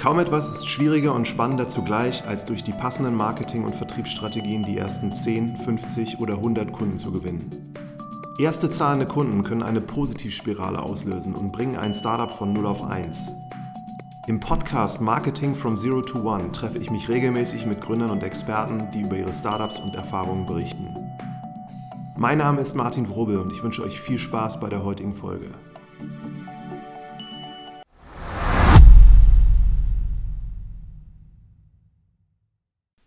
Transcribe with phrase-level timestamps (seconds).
[0.00, 4.78] Kaum etwas ist schwieriger und spannender zugleich, als durch die passenden Marketing- und Vertriebsstrategien die
[4.78, 7.74] ersten 10, 50 oder 100 Kunden zu gewinnen.
[8.38, 13.28] Erste zahlende Kunden können eine Positivspirale auslösen und bringen ein Startup von 0 auf 1.
[14.26, 18.88] Im Podcast Marketing from Zero to One treffe ich mich regelmäßig mit Gründern und Experten,
[18.94, 20.96] die über ihre Startups und Erfahrungen berichten.
[22.16, 25.50] Mein Name ist Martin Wrobel und ich wünsche euch viel Spaß bei der heutigen Folge.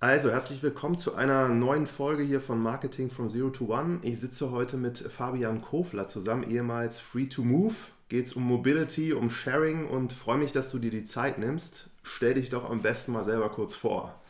[0.03, 4.01] Also, herzlich willkommen zu einer neuen Folge hier von Marketing from Zero to One.
[4.01, 7.73] Ich sitze heute mit Fabian Kofler zusammen, ehemals Free to Move.
[8.09, 11.87] Geht es um Mobility, um Sharing und freue mich, dass du dir die Zeit nimmst.
[12.03, 14.21] Stell dich doch am besten mal selber kurz vor.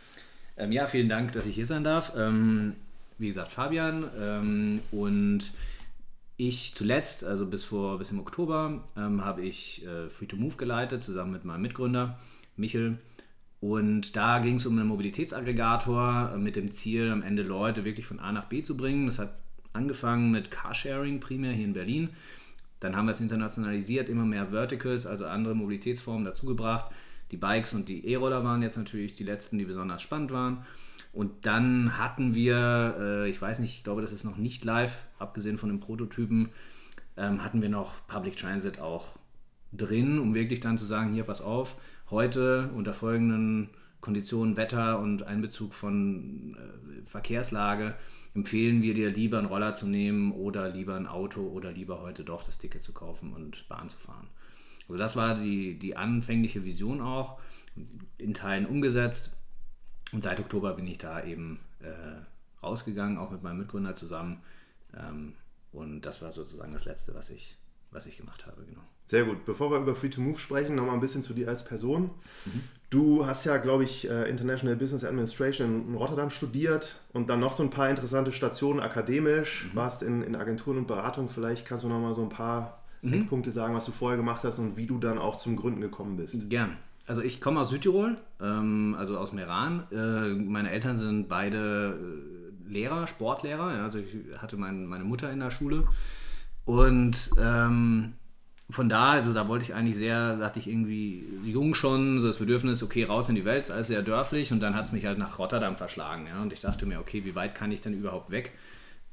[0.58, 2.14] Ähm, ja, vielen Dank, dass ich hier sein darf.
[2.16, 2.74] Ähm,
[3.18, 5.54] wie gesagt, Fabian ähm, und
[6.38, 10.56] ich zuletzt, also bis vor bis im Oktober, ähm, habe ich äh, Free to Move
[10.56, 12.20] geleitet, zusammen mit meinem Mitgründer
[12.58, 13.00] Michel.
[13.64, 18.06] Und da ging es um einen Mobilitätsaggregator äh, mit dem Ziel, am Ende Leute wirklich
[18.06, 19.06] von A nach B zu bringen.
[19.06, 19.36] Das hat
[19.72, 22.10] angefangen mit Carsharing primär hier in Berlin.
[22.82, 26.92] Dann haben wir es internationalisiert, immer mehr Verticals, also andere Mobilitätsformen dazugebracht.
[27.32, 30.66] Die Bikes und die E-Roller waren jetzt natürlich die letzten, die besonders spannend waren.
[31.14, 35.06] Und dann hatten wir, äh, ich weiß nicht, ich glaube, das ist noch nicht live,
[35.20, 36.50] abgesehen von den Prototypen,
[37.16, 39.16] ähm, hatten wir noch Public Transit auch
[39.72, 41.78] drin, um wirklich dann zu sagen, hier, pass auf,
[42.10, 43.70] heute unter folgenden
[44.02, 47.96] Konditionen, Wetter und Einbezug von äh, Verkehrslage
[48.36, 52.24] empfehlen wir dir lieber einen Roller zu nehmen oder lieber ein Auto oder lieber heute
[52.24, 54.28] doch das Ticket zu kaufen und Bahn zu fahren.
[54.88, 57.40] Also das war die, die anfängliche Vision auch,
[58.18, 59.36] in Teilen umgesetzt.
[60.12, 62.22] Und seit Oktober bin ich da eben äh,
[62.64, 64.42] rausgegangen, auch mit meinem Mitgründer zusammen.
[64.96, 65.34] Ähm,
[65.72, 67.56] und das war sozusagen das Letzte, was ich,
[67.94, 68.82] was ich gemacht habe, genau.
[69.06, 69.46] Sehr gut.
[69.46, 72.12] Bevor wir über Free to Move sprechen, nochmal ein bisschen zu dir als Person.
[72.46, 72.64] Mhm.
[72.90, 77.54] Du hast ja, glaube ich, äh, International Business Administration in Rotterdam studiert und dann noch
[77.54, 79.76] so ein paar interessante Stationen akademisch, mhm.
[79.76, 81.28] warst in, in Agenturen und Beratung.
[81.28, 83.14] Vielleicht kannst du nochmal so ein paar mhm.
[83.14, 86.18] Eckpunkte sagen, was du vorher gemacht hast und wie du dann auch zum Gründen gekommen
[86.18, 86.50] bist.
[86.50, 86.78] Gern.
[87.06, 89.84] Also ich komme aus Südtirol, ähm, also aus Meran.
[89.92, 93.84] Äh, meine Eltern sind beide äh, Lehrer, Sportlehrer.
[93.84, 95.86] Also ich hatte mein, meine Mutter in der Schule.
[96.66, 98.14] Und ähm,
[98.70, 102.28] von da, also da wollte ich eigentlich sehr, da hatte ich irgendwie jung schon so
[102.28, 105.06] das Bedürfnis, okay, raus in die Welt, alles sehr dörflich und dann hat es mich
[105.06, 106.28] halt nach Rotterdam verschlagen.
[106.28, 106.42] Ja?
[106.42, 108.52] Und ich dachte mir, okay, wie weit kann ich denn überhaupt weg?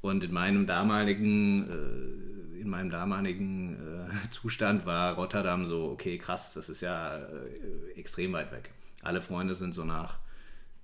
[0.01, 6.53] Und in meinem damaligen, äh, in meinem damaligen äh, Zustand war Rotterdam so, okay, krass,
[6.53, 8.71] das ist ja äh, extrem weit weg.
[9.03, 10.17] Alle Freunde sind so nach,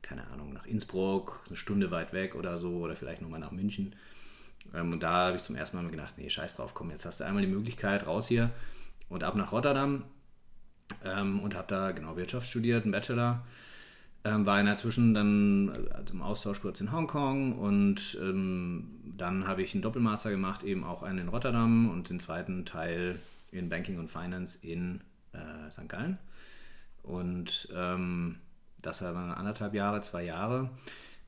[0.02, 3.96] keine Ahnung, nach Innsbruck, eine Stunde weit weg oder so, oder vielleicht nochmal nach München.
[4.74, 7.20] Ähm, und da habe ich zum ersten Mal gedacht, nee, scheiß drauf, komm, jetzt hast
[7.20, 8.52] du einmal die Möglichkeit, raus hier
[9.10, 10.04] und ab nach Rotterdam.
[11.04, 13.44] Ähm, und habe da genau Wirtschaft studiert, einen Bachelor.
[14.24, 19.48] Ähm, war in der Zwischen dann also im Austausch kurz in Hongkong und ähm, dann
[19.48, 23.20] habe ich einen Doppelmaster gemacht, eben auch einen in Rotterdam und den zweiten Teil
[23.52, 25.02] in Banking und Finance in
[25.34, 25.88] äh, St.
[25.88, 26.18] Gallen.
[27.04, 28.38] Und ähm,
[28.82, 30.70] das waren anderthalb Jahre, zwei Jahre.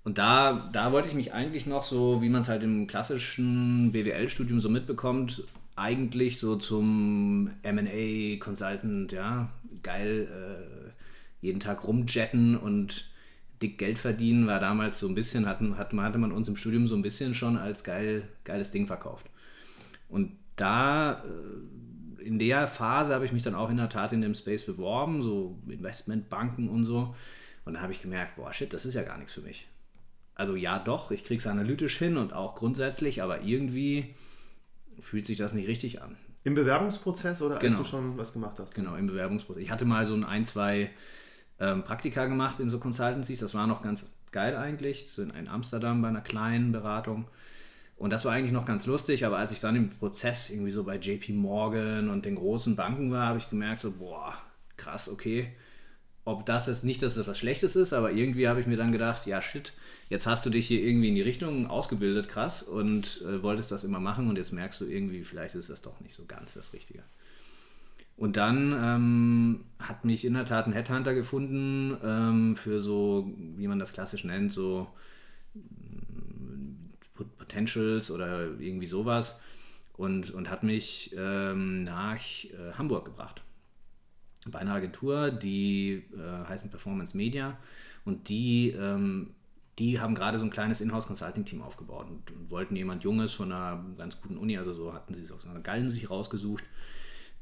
[0.04, 3.92] Und da, da wollte ich mich eigentlich noch so, wie man es halt im klassischen
[3.92, 5.44] BWL-Studium so mitbekommt,
[5.76, 9.50] eigentlich so zum MA-Consultant, ja,
[9.84, 13.10] geil, äh, jeden Tag rumjetten und
[13.62, 16.88] dick Geld verdienen, war damals so ein bisschen, hatten, hatte, hatte man uns im Studium
[16.88, 19.26] so ein bisschen schon als geil, geiles Ding verkauft.
[20.08, 24.22] Und da, äh, in der Phase habe ich mich dann auch in der Tat in
[24.22, 27.16] dem Space beworben, so Investmentbanken und so.
[27.66, 29.68] Und da habe ich gemerkt, boah, shit, das ist ja gar nichts für mich
[30.40, 34.16] also ja doch, ich kriege es analytisch hin und auch grundsätzlich, aber irgendwie
[35.02, 36.16] fühlt sich das nicht richtig an.
[36.46, 37.78] Im Bewerbungsprozess oder genau.
[37.78, 38.74] als du schon was gemacht hast?
[38.74, 39.62] Genau, im Bewerbungsprozess.
[39.62, 40.92] Ich hatte mal so ein, ein zwei
[41.60, 46.02] ähm, Praktika gemacht in so Consultancies, das war noch ganz geil eigentlich, so in Amsterdam
[46.02, 47.28] bei einer kleinen Beratung.
[47.98, 50.86] Und das war eigentlich noch ganz lustig, aber als ich dann im Prozess irgendwie so
[50.86, 54.36] bei JP Morgan und den großen Banken war, habe ich gemerkt, so, boah,
[54.78, 55.52] krass, okay.
[56.30, 58.92] Ob das ist nicht, dass es was Schlechtes ist, aber irgendwie habe ich mir dann
[58.92, 59.74] gedacht, ja, shit,
[60.10, 63.84] jetzt hast du dich hier irgendwie in die Richtung ausgebildet, krass, und äh, wolltest das
[63.84, 66.72] immer machen und jetzt merkst du irgendwie, vielleicht ist das doch nicht so ganz das
[66.74, 67.02] Richtige.
[68.16, 73.68] Und dann ähm, hat mich in der Tat ein Headhunter gefunden ähm, für so, wie
[73.68, 74.88] man das klassisch nennt, so
[75.56, 76.92] mm,
[77.40, 79.40] Potentials oder irgendwie sowas
[79.98, 83.42] und, und hat mich ähm, nach äh, Hamburg gebracht.
[84.48, 87.58] Bei einer Agentur, die äh, heißen Performance Media
[88.06, 89.36] und die ähm,
[89.80, 93.84] die haben gerade so ein kleines Inhouse-Consulting-Team aufgebaut und, und, wollten jemand Junges von einer
[93.98, 96.66] ganz guten Uni, also so hatten sie es aus einer Gallen sich rausgesucht,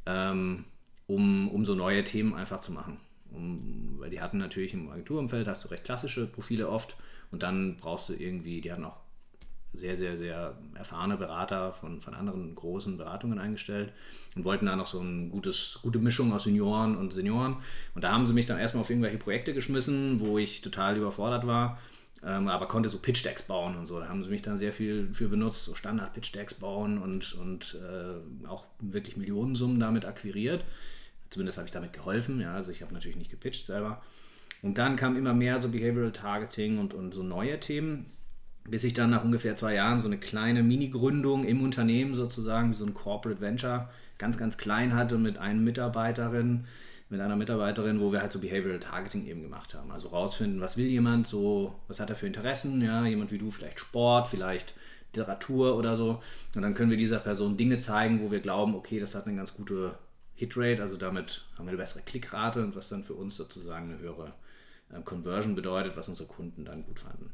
[0.06, 0.66] ähm,
[1.08, 3.00] um, um so neue Themen einfach zu machen.
[3.32, 6.96] Um, weil die hatten natürlich im Agenturumfeld, hast du recht klassische Profile oft
[7.32, 9.00] und dann brauchst du irgendwie, die hatten auch
[9.74, 13.94] sehr, sehr, sehr erfahrene Berater von, von anderen großen Beratungen eingestellt
[14.36, 17.58] und wollten da noch so eine gute Mischung aus Junioren und Senioren.
[17.94, 21.46] Und da haben sie mich dann erstmal auf irgendwelche Projekte geschmissen, wo ich total überfordert
[21.46, 21.80] war,
[22.24, 24.00] ähm, aber konnte so Pitch-Decks bauen und so.
[24.00, 28.48] Da haben sie mich dann sehr viel für benutzt, so Standard-Pitch-Decks bauen und, und äh,
[28.48, 30.64] auch wirklich Millionensummen damit akquiriert.
[31.30, 34.02] Zumindest habe ich damit geholfen, ja, also ich habe natürlich nicht gepitcht selber.
[34.64, 38.08] Und dann kam immer mehr so Behavioral Targeting und, und so neue Themen
[38.68, 42.86] bis ich dann nach ungefähr zwei Jahren so eine kleine Mini-Gründung im Unternehmen sozusagen, so
[42.86, 46.66] ein Corporate Venture, ganz, ganz klein hatte mit einer Mitarbeiterin,
[47.10, 49.92] mit einer Mitarbeiterin, wo wir halt so Behavioral Targeting eben gemacht haben.
[49.92, 53.50] Also rausfinden, was will jemand, so, was hat er für Interessen, ja, jemand wie du,
[53.50, 54.74] vielleicht Sport, vielleicht
[55.14, 56.22] Literatur oder so.
[56.54, 59.38] Und dann können wir dieser Person Dinge zeigen, wo wir glauben, okay, das hat eine
[59.38, 59.98] ganz gute
[60.36, 64.00] Hitrate, also damit haben wir eine bessere Klickrate und was dann für uns sozusagen eine
[64.00, 64.34] höhere
[64.92, 67.32] äh, Conversion bedeutet, was unsere Kunden dann gut fanden.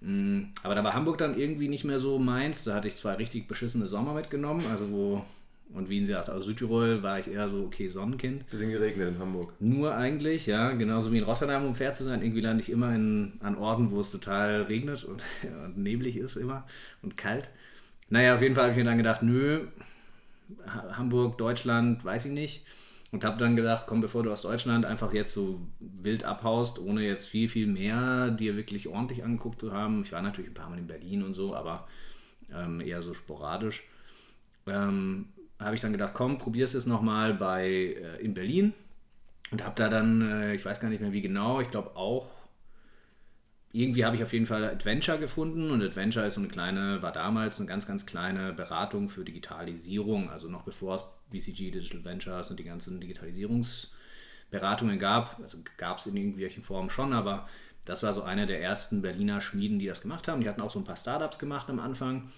[0.00, 2.64] Mm, aber da war Hamburg dann irgendwie nicht mehr so meins.
[2.64, 4.64] Da hatte ich zwei richtig beschissene Sommer mitgenommen.
[4.70, 5.24] Also wo,
[5.72, 8.48] und wie gesagt, aus Südtirol war ich eher so, okay, Sonnenkind.
[8.50, 9.52] Bisschen geregnet in Hamburg.
[9.58, 12.22] Nur eigentlich, ja, genauso wie in Rotterdam, um fair zu sein.
[12.22, 15.22] Irgendwie lande ich immer in, an Orten, wo es total regnet und,
[15.64, 16.66] und neblig ist immer
[17.02, 17.50] und kalt.
[18.08, 19.66] Naja, auf jeden Fall habe ich mir dann gedacht, nö,
[20.92, 22.64] Hamburg, Deutschland, weiß ich nicht.
[23.12, 27.02] Und habe dann gedacht, komm, bevor du aus Deutschland einfach jetzt so wild abhaust, ohne
[27.02, 30.02] jetzt viel, viel mehr dir wirklich ordentlich angeguckt zu haben.
[30.02, 31.86] Ich war natürlich ein paar Mal in Berlin und so, aber
[32.52, 33.84] ähm, eher so sporadisch.
[34.66, 35.28] Ähm,
[35.60, 38.74] habe ich dann gedacht, komm, probier's es nochmal bei äh, in Berlin.
[39.52, 42.26] Und habe da dann, äh, ich weiß gar nicht mehr wie genau, ich glaube auch
[43.76, 47.12] irgendwie habe ich auf jeden Fall Adventure gefunden und Adventure ist so eine kleine, war
[47.12, 52.50] damals eine ganz, ganz kleine Beratung für Digitalisierung, also noch bevor es BCG Digital Ventures
[52.50, 55.40] und die ganzen Digitalisierungsberatungen gab.
[55.40, 57.48] Also gab es in irgendwelchen Formen schon, aber
[57.84, 60.40] das war so eine der ersten Berliner Schmieden, die das gemacht haben.
[60.40, 62.32] Die hatten auch so ein paar Startups gemacht am Anfang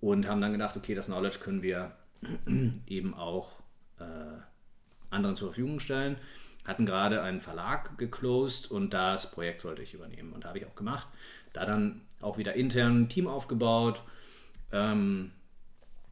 [0.00, 1.96] und haben dann gedacht, okay, das Knowledge können wir
[2.86, 3.60] eben auch
[3.98, 4.04] äh,
[5.10, 6.16] anderen zur Verfügung stellen
[6.66, 10.74] hatten gerade einen Verlag geclosed und das Projekt sollte ich übernehmen und habe ich auch
[10.74, 11.06] gemacht.
[11.52, 14.02] Da dann auch wieder intern ein Team aufgebaut,
[14.72, 15.30] ähm,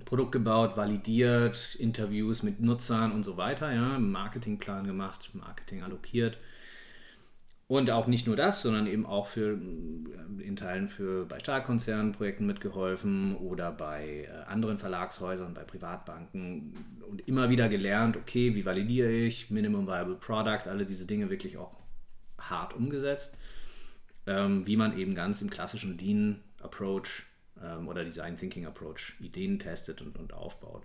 [0.05, 6.39] Produkt gebaut, validiert, Interviews mit Nutzern und so weiter, ja, Marketingplan gemacht, Marketing allokiert.
[7.67, 12.13] Und auch nicht nur das, sondern eben auch für, äh, in Teilen für bei Stahlkonzernen
[12.13, 16.75] Projekten mitgeholfen oder bei äh, anderen Verlagshäusern, bei Privatbanken
[17.09, 21.57] und immer wieder gelernt, okay, wie validiere ich, Minimum Viable Product, alle diese Dinge wirklich
[21.57, 21.75] auch
[22.39, 23.35] hart umgesetzt,
[24.27, 27.25] ähm, wie man eben ganz im klassischen Lean Approach
[27.63, 30.85] ähm, oder Design Thinking Approach Ideen testet und, und aufbaut.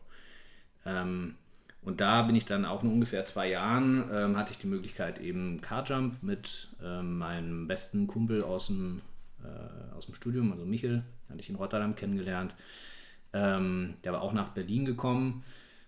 [0.85, 1.35] Ähm,
[1.81, 5.19] und da bin ich dann auch in ungefähr zwei Jahren, ähm, hatte ich die Möglichkeit
[5.19, 9.01] eben Carjump mit ähm, meinem besten Kumpel aus dem,
[9.43, 12.53] äh, aus dem Studium, also Michel, hatte ich in Rotterdam kennengelernt.
[13.31, 15.43] Ähm, der war auch nach Berlin gekommen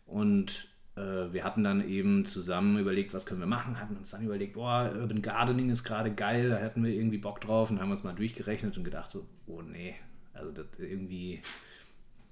[0.06, 4.24] und äh, wir hatten dann eben zusammen überlegt, was können wir machen, hatten uns dann
[4.24, 7.92] überlegt, boah, Urban Gardening ist gerade geil, da hätten wir irgendwie Bock drauf und haben
[7.92, 9.96] uns mal durchgerechnet und gedacht so, oh nee,
[10.42, 11.42] also das irgendwie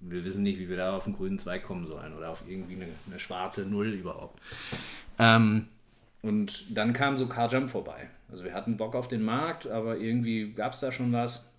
[0.02, 2.76] wir wissen nicht, wie wir da auf den grünen Zweig kommen sollen oder auf irgendwie
[2.76, 4.40] eine, eine schwarze Null überhaupt.
[5.18, 5.68] Ähm,
[6.22, 8.10] und dann kam so Carjump vorbei.
[8.31, 11.52] Also wir hatten Bock auf den Markt, aber irgendwie gab es da schon was.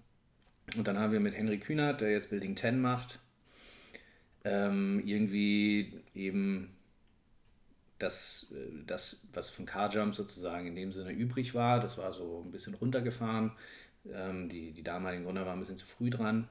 [0.76, 3.18] Und dann haben wir mit Henry Kühnert, der jetzt Building 10 macht,
[4.44, 6.70] ähm, irgendwie eben
[7.98, 12.42] das, äh, das, was von Carjump sozusagen in dem Sinne übrig war, das war so
[12.44, 13.52] ein bisschen runtergefahren.
[14.12, 16.48] Ähm, die, die damaligen Gründer waren ein bisschen zu früh dran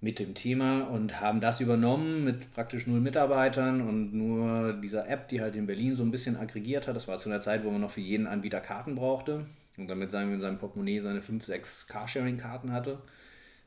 [0.00, 5.28] mit dem Thema und haben das übernommen mit praktisch null Mitarbeitern und nur dieser App,
[5.28, 6.96] die halt in Berlin so ein bisschen aggregiert hat.
[6.96, 9.44] Das war zu einer Zeit, wo man noch für jeden Anbieter Karten brauchte
[9.80, 12.98] und damit sagen wir in seinem Portemonnaie seine 5, 6 Carsharing-Karten hatte,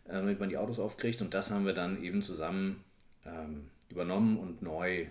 [0.06, 1.22] äh, damit man die Autos aufkriegt.
[1.22, 2.84] Und das haben wir dann eben zusammen
[3.26, 5.08] ähm, übernommen und neu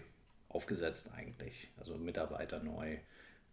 [0.48, 1.68] aufgesetzt eigentlich.
[1.78, 2.98] Also Mitarbeiter neu,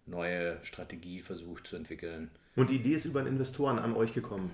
[0.10, 2.30] neue Strategie versucht zu entwickeln.
[2.56, 4.52] Und die Idee ist über einen Investoren an euch gekommen.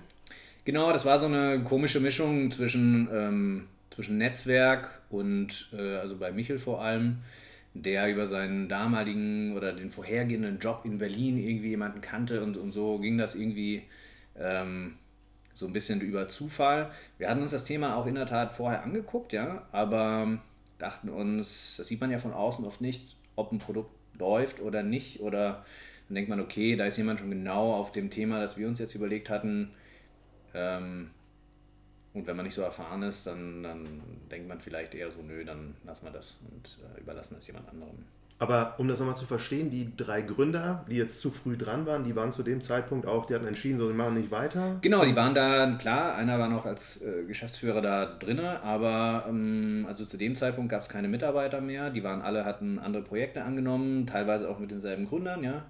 [0.64, 6.32] Genau, das war so eine komische Mischung zwischen, ähm, zwischen Netzwerk und, äh, also bei
[6.32, 7.18] Michel vor allem,
[7.74, 12.72] der über seinen damaligen oder den vorhergehenden Job in Berlin irgendwie jemanden kannte und, und
[12.72, 13.82] so ging das irgendwie
[14.36, 14.96] ähm,
[15.52, 16.90] so ein bisschen über Zufall.
[17.18, 20.38] Wir hatten uns das Thema auch in der Tat vorher angeguckt, ja, aber
[20.78, 24.82] dachten uns, das sieht man ja von außen oft nicht, ob ein Produkt läuft oder
[24.82, 25.20] nicht.
[25.20, 25.64] Oder
[26.08, 28.78] dann denkt man, okay, da ist jemand schon genau auf dem Thema, das wir uns
[28.78, 29.70] jetzt überlegt hatten,
[30.54, 31.10] ähm,
[32.16, 33.86] und wenn man nicht so erfahren ist, dann, dann
[34.30, 37.68] denkt man vielleicht eher so, nö, dann lassen wir das und äh, überlassen das jemand
[37.68, 37.98] anderem.
[38.38, 42.04] Aber um das nochmal zu verstehen, die drei Gründer, die jetzt zu früh dran waren,
[42.04, 44.78] die waren zu dem Zeitpunkt auch, die hatten entschieden, so, die machen nicht weiter.
[44.80, 49.84] Genau, die waren da, klar, einer war noch als äh, Geschäftsführer da drin, aber ähm,
[49.86, 51.90] also zu dem Zeitpunkt gab es keine Mitarbeiter mehr.
[51.90, 55.64] Die waren alle, hatten andere Projekte angenommen, teilweise auch mit denselben Gründern, ja.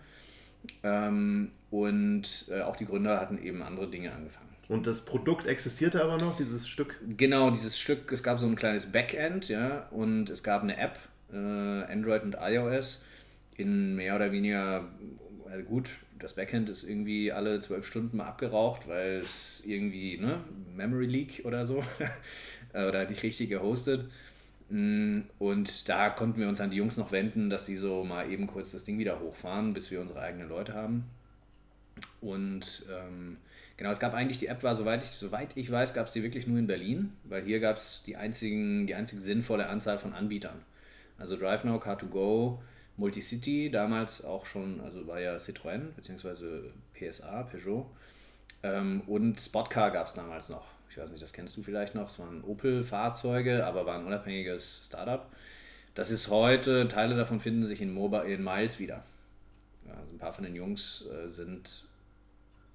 [0.85, 4.46] Ähm, und äh, auch die Gründer hatten eben andere Dinge angefangen.
[4.69, 7.01] Und das Produkt existierte aber noch, dieses Stück?
[7.17, 10.99] Genau, dieses Stück, es gab so ein kleines Backend, ja, und es gab eine App,
[11.33, 13.03] äh, Android und iOS,
[13.57, 14.89] in mehr oder weniger,
[15.49, 20.41] also gut, das Backend ist irgendwie alle zwölf Stunden mal abgeraucht, weil es irgendwie, ne,
[20.75, 21.85] Memory Leak oder so,
[22.73, 24.11] oder nicht richtig gehostet.
[24.69, 28.31] Mm, und da konnten wir uns an die Jungs noch wenden, dass sie so mal
[28.31, 31.05] eben kurz das Ding wieder hochfahren, bis wir unsere eigenen Leute haben.
[32.21, 33.37] Und ähm,
[33.77, 36.23] Genau, es gab eigentlich, die App war, soweit ich, soweit ich weiß, gab es die
[36.23, 40.15] wirklich nur in Berlin, weil hier gab es die, einzigen, die einzige sinnvolle Anzahl von
[40.15, 40.63] Anbietern.
[41.19, 42.59] Also DriveNow, Car2Go,
[42.97, 47.87] Multicity, damals auch schon, also war ja Citroën, beziehungsweise PSA, Peugeot.
[48.63, 50.65] Ähm, und Spotcar gab es damals noch.
[50.89, 52.09] Ich weiß nicht, das kennst du vielleicht noch.
[52.09, 55.27] Es waren Opel-Fahrzeuge, aber war ein unabhängiges Startup.
[55.95, 59.03] Das ist heute, Teile davon finden sich in, Mobile, in Miles wieder.
[59.87, 61.86] Ja, also ein paar von den Jungs äh, sind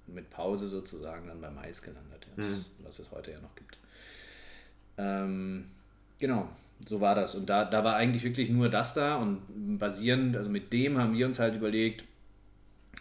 [0.06, 2.64] mit Pause sozusagen dann bei Miles gelandet, jetzt, mhm.
[2.84, 3.78] was es heute ja noch gibt.
[4.98, 5.66] Ähm,
[6.18, 6.48] genau,
[6.86, 7.34] so war das.
[7.34, 11.14] Und da, da war eigentlich wirklich nur das da und basierend, also mit dem haben
[11.14, 12.04] wir uns halt überlegt,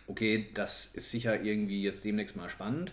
[0.08, 2.92] okay, das ist sicher irgendwie jetzt demnächst mal spannend.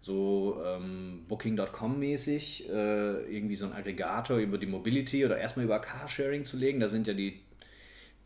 [0.00, 5.80] So ähm, Booking.com mäßig, äh, irgendwie so ein Aggregator über die Mobility oder erstmal über
[5.80, 6.78] Carsharing zu legen.
[6.78, 7.40] Da sind ja die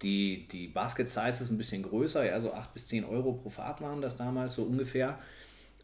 [0.03, 3.49] die, die Basket Size ist ein bisschen größer, ja, so 8 bis 10 Euro pro
[3.49, 5.19] Fahrt waren das damals so ungefähr.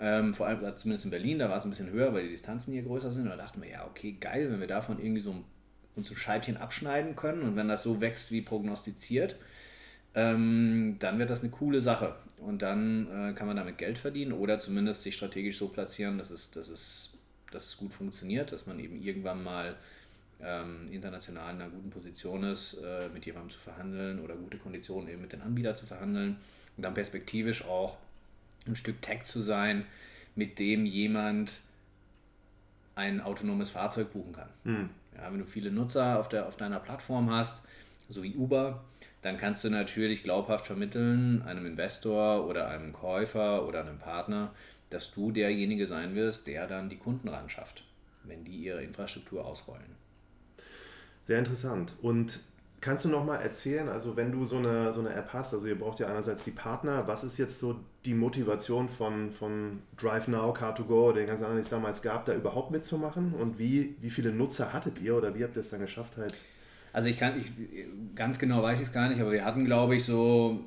[0.01, 2.73] Ähm, vor allem zumindest in Berlin, da war es ein bisschen höher, weil die Distanzen
[2.73, 3.25] hier größer sind.
[3.25, 5.45] Und da dachten wir, ja, okay, geil, wenn wir davon irgendwie so ein,
[5.97, 9.37] uns ein Scheibchen abschneiden können und wenn das so wächst wie prognostiziert,
[10.15, 12.15] ähm, dann wird das eine coole Sache.
[12.39, 16.31] Und dann äh, kann man damit Geld verdienen oder zumindest sich strategisch so platzieren, dass
[16.31, 17.19] es, dass es,
[17.51, 19.77] dass es gut funktioniert, dass man eben irgendwann mal
[20.43, 25.09] ähm, international in einer guten Position ist, äh, mit jemandem zu verhandeln oder gute Konditionen
[25.09, 26.37] eben mit den Anbietern zu verhandeln
[26.77, 27.97] und dann perspektivisch auch
[28.67, 29.85] ein Stück Tech zu sein,
[30.35, 31.61] mit dem jemand
[32.95, 34.49] ein autonomes Fahrzeug buchen kann.
[34.65, 34.91] Mhm.
[35.17, 37.63] Ja, wenn du viele Nutzer auf, der, auf deiner Plattform hast,
[38.09, 38.85] so wie Uber,
[39.23, 44.53] dann kannst du natürlich glaubhaft vermitteln, einem Investor oder einem Käufer oder einem Partner,
[44.91, 47.85] dass du derjenige sein wirst, der dann die Kunden ran schafft,
[48.25, 49.97] wenn die ihre Infrastruktur ausrollen.
[51.29, 51.93] Sehr interessant.
[52.01, 52.41] Und
[52.81, 55.69] kannst du noch mal erzählen, also wenn du so eine, so eine App hast, also
[55.69, 60.57] ihr braucht ja einerseits die Partner, was ist jetzt so die Motivation von, von DriveNow,
[60.57, 63.35] Car2Go, den ganzen anderen, die es damals gab, da überhaupt mitzumachen?
[63.35, 66.41] Und wie, wie viele Nutzer hattet ihr oder wie habt ihr es dann geschafft halt?
[66.95, 67.53] Also ich kann, ich,
[68.15, 70.59] ganz genau weiß ich es gar nicht, aber wir hatten glaube ich so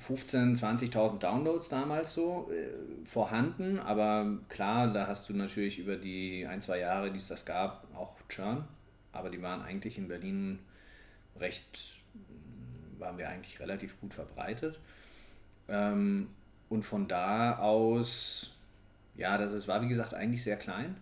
[0.00, 0.58] 15.000,
[0.90, 6.60] 20.000 Downloads damals so äh, vorhanden, aber klar, da hast du natürlich über die ein,
[6.60, 8.64] zwei Jahre, die es das gab, auch Churn
[9.16, 10.58] aber die waren eigentlich in Berlin
[11.38, 11.98] recht,
[12.98, 14.78] waren wir eigentlich relativ gut verbreitet.
[15.68, 16.28] Ähm,
[16.68, 18.54] und von da aus,
[19.16, 20.96] ja, das ist, war wie gesagt eigentlich sehr klein.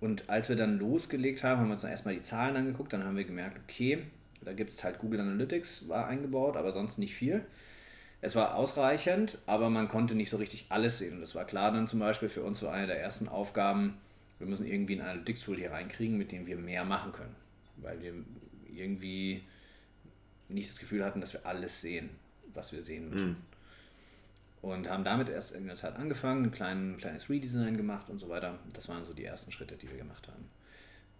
[0.00, 3.04] Und als wir dann losgelegt haben, haben wir uns dann erstmal die Zahlen angeguckt, dann
[3.04, 4.02] haben wir gemerkt, okay,
[4.42, 7.44] da gibt es halt Google Analytics, war eingebaut, aber sonst nicht viel.
[8.20, 11.14] Es war ausreichend, aber man konnte nicht so richtig alles sehen.
[11.14, 13.98] Und das war klar dann zum Beispiel für uns so eine der ersten Aufgaben,
[14.38, 17.34] wir müssen irgendwie ein Analytics-Tool hier reinkriegen, mit dem wir mehr machen können.
[17.76, 18.14] Weil wir
[18.72, 19.42] irgendwie
[20.48, 22.10] nicht das Gefühl hatten, dass wir alles sehen,
[22.52, 23.28] was wir sehen müssen.
[23.28, 23.36] Mhm.
[24.62, 28.28] Und haben damit erst in der Tat angefangen, ein, klein, kleines Redesign gemacht und so
[28.28, 28.58] weiter.
[28.72, 30.48] Das waren so die ersten Schritte, die wir gemacht haben.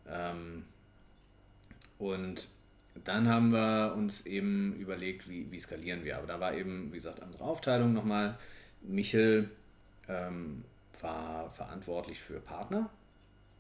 [0.09, 0.65] Ähm,
[1.99, 2.49] und
[3.05, 6.17] dann haben wir uns eben überlegt, wie, wie skalieren wir.
[6.17, 8.39] Aber da war eben, wie gesagt, andere Aufteilung nochmal.
[8.83, 9.51] Michel
[10.09, 10.65] ähm,
[11.01, 12.89] war verantwortlich für Partner,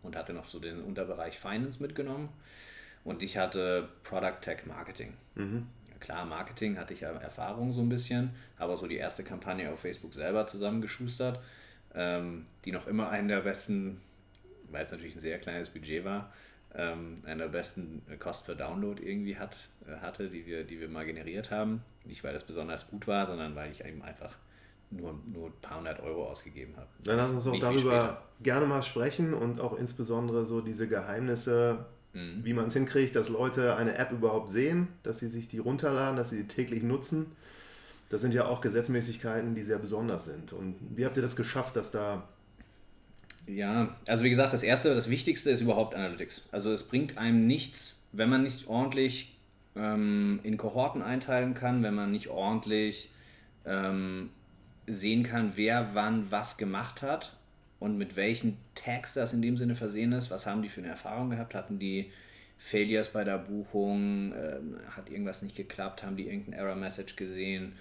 [0.04, 2.28] und hatte noch so den Unterbereich Finance mitgenommen.
[3.02, 5.14] Und ich hatte Product Tech Marketing.
[5.34, 5.66] Mhm.
[6.00, 9.80] klar, Marketing hatte ich ja Erfahrung so ein bisschen, aber so die erste Kampagne auf
[9.80, 11.40] Facebook selber zusammengeschustert,
[11.94, 14.00] ähm, die noch immer einen der besten,
[14.70, 16.32] weil es natürlich ein sehr kleines Budget war,
[16.74, 20.88] ähm, einen der besten Cost per Download irgendwie hat, äh, hatte, die wir, die wir
[20.88, 21.82] mal generiert haben.
[22.04, 24.36] Nicht, weil das besonders gut war, sondern weil ich eben einfach
[24.96, 26.88] nur, nur ein paar hundert Euro ausgegeben habe.
[27.04, 32.44] Dann lass uns auch darüber gerne mal sprechen und auch insbesondere so diese Geheimnisse, mhm.
[32.44, 36.16] wie man es hinkriegt, dass Leute eine App überhaupt sehen, dass sie sich die runterladen,
[36.16, 37.32] dass sie die täglich nutzen.
[38.08, 40.52] Das sind ja auch Gesetzmäßigkeiten, die sehr besonders sind.
[40.52, 42.28] Und wie habt ihr das geschafft, dass da
[43.46, 46.46] ja, also wie gesagt, das erste, das Wichtigste ist überhaupt Analytics.
[46.50, 49.36] Also es bringt einem nichts, wenn man nicht ordentlich
[49.76, 53.10] ähm, in Kohorten einteilen kann, wenn man nicht ordentlich
[53.66, 54.30] ähm,
[54.86, 57.36] sehen kann, wer wann was gemacht hat
[57.80, 60.30] und mit welchen Tags das in dem Sinne versehen ist.
[60.30, 61.54] Was haben die für eine Erfahrung gehabt?
[61.54, 62.10] Hatten die
[62.58, 64.32] Failures bei der Buchung?
[64.32, 66.02] Ähm, hat irgendwas nicht geklappt?
[66.02, 67.72] Haben die irgendein Error-Message gesehen?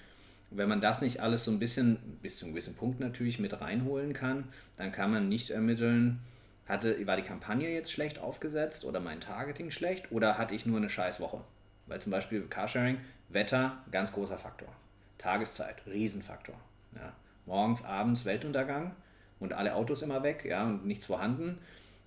[0.49, 3.59] Wenn man das nicht alles so ein bisschen, bis zu einem gewissen Punkt natürlich, mit
[3.59, 4.45] reinholen kann,
[4.77, 6.19] dann kann man nicht ermitteln,
[6.67, 10.77] hatte, war die Kampagne jetzt schlecht aufgesetzt oder mein Targeting schlecht oder hatte ich nur
[10.77, 11.41] eine scheiß Woche?
[11.87, 12.97] Weil zum Beispiel Carsharing,
[13.29, 14.69] Wetter, ganz großer Faktor.
[15.17, 16.55] Tageszeit, Riesenfaktor.
[16.95, 17.13] Ja.
[17.45, 18.95] Morgens, abends Weltuntergang
[19.39, 21.57] und alle Autos immer weg ja, und nichts vorhanden.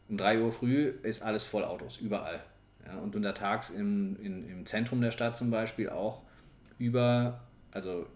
[0.08, 2.42] Um 3 Uhr früh ist alles voll Autos, überall.
[2.86, 6.22] Ja, und untertags im, in, im Zentrum der Stadt zum Beispiel auch
[6.78, 7.40] über,
[7.72, 8.06] also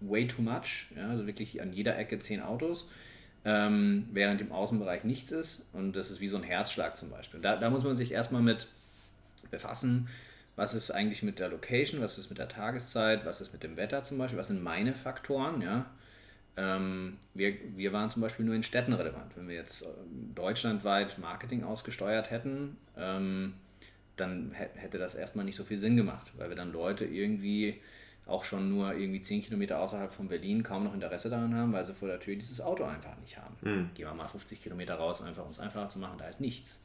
[0.00, 2.88] way too much, ja, also wirklich an jeder Ecke 10 Autos,
[3.44, 5.66] ähm, während im Außenbereich nichts ist.
[5.72, 7.40] Und das ist wie so ein Herzschlag zum Beispiel.
[7.40, 8.68] Da, da muss man sich erstmal mit
[9.50, 10.08] befassen,
[10.56, 13.76] was ist eigentlich mit der Location, was ist mit der Tageszeit, was ist mit dem
[13.76, 15.86] Wetter zum Beispiel, was sind meine Faktoren, ja.
[16.56, 19.36] Ähm, wir, wir waren zum Beispiel nur in Städten relevant.
[19.36, 19.86] Wenn wir jetzt äh,
[20.34, 23.54] deutschlandweit Marketing ausgesteuert hätten, ähm,
[24.16, 27.80] dann hätte das erstmal nicht so viel Sinn gemacht, weil wir dann Leute irgendwie
[28.26, 31.84] auch schon nur irgendwie 10 Kilometer außerhalb von Berlin kaum noch Interesse daran haben, weil
[31.84, 33.56] sie vor der Tür dieses Auto einfach nicht haben.
[33.60, 33.90] Mhm.
[33.94, 36.78] Gehen wir mal 50 Kilometer raus, einfach um es einfacher zu machen, da ist nichts.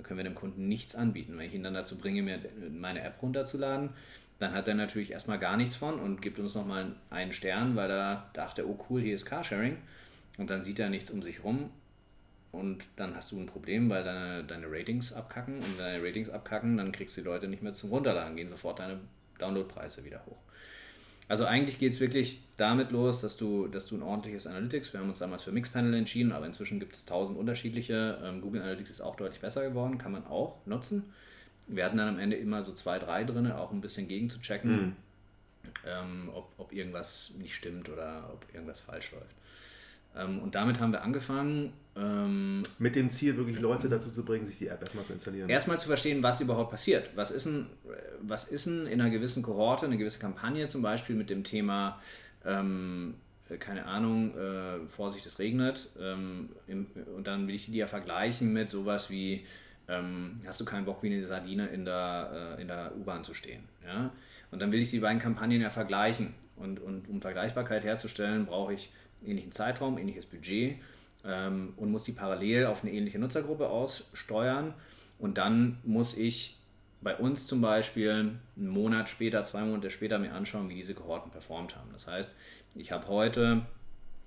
[0.00, 1.36] Da können wir dem Kunden nichts anbieten.
[1.36, 2.38] Wenn ich ihn dann dazu bringe, mir
[2.70, 3.90] meine App runterzuladen,
[4.38, 7.90] dann hat er natürlich erstmal gar nichts von und gibt uns nochmal einen Stern, weil
[7.90, 9.76] er dachte, oh cool, hier ist Carsharing.
[10.38, 11.70] Und dann sieht er nichts um sich rum
[12.50, 16.78] und dann hast du ein Problem, weil deine, deine Ratings abkacken und deine Ratings abkacken,
[16.78, 18.98] dann kriegst du die Leute nicht mehr zum Runterladen, gehen sofort deine
[19.38, 20.38] Downloadpreise wieder hoch.
[21.30, 24.98] Also eigentlich geht es wirklich damit los, dass du, dass du ein ordentliches Analytics, wir
[24.98, 28.18] haben uns damals für Mixpanel entschieden, aber inzwischen gibt es tausend unterschiedliche.
[28.24, 31.04] Ähm, Google Analytics ist auch deutlich besser geworden, kann man auch nutzen.
[31.68, 34.40] Wir hatten dann am Ende immer so zwei, drei drin, auch ein bisschen gegen zu
[34.40, 34.96] checken, mhm.
[35.86, 39.36] ähm, ob, ob irgendwas nicht stimmt oder ob irgendwas falsch läuft.
[40.16, 41.72] Ähm, und damit haben wir angefangen.
[41.96, 45.48] Ähm, Mit dem Ziel, wirklich Leute dazu zu bringen, sich die App erstmal zu installieren.
[45.48, 47.10] Erstmal zu verstehen, was überhaupt passiert.
[47.14, 47.66] Was ist denn,
[48.22, 52.00] was ist denn in einer gewissen Kohorte, eine gewisse Kampagne zum Beispiel mit dem Thema,
[52.44, 53.14] ähm,
[53.58, 55.90] keine Ahnung, äh, Vorsicht, es regnet.
[56.00, 59.44] Ähm, im, und dann will ich die ja vergleichen mit sowas wie,
[59.88, 63.34] ähm, hast du keinen Bock, wie eine Sardine in der, äh, in der U-Bahn zu
[63.34, 63.64] stehen.
[63.84, 64.12] Ja?
[64.52, 66.34] Und dann will ich die beiden Kampagnen ja vergleichen.
[66.56, 68.92] Und, und um Vergleichbarkeit herzustellen, brauche ich
[69.24, 70.76] ähnlichen Zeitraum, ähnliches Budget
[71.24, 74.74] ähm, und muss die parallel auf eine ähnliche Nutzergruppe aussteuern.
[75.18, 76.56] Und dann muss ich
[77.02, 81.30] bei uns zum Beispiel einen Monat später, zwei Monate später mir anschauen, wie diese Kohorten
[81.30, 81.90] performt haben.
[81.92, 82.30] Das heißt,
[82.74, 83.62] ich habe heute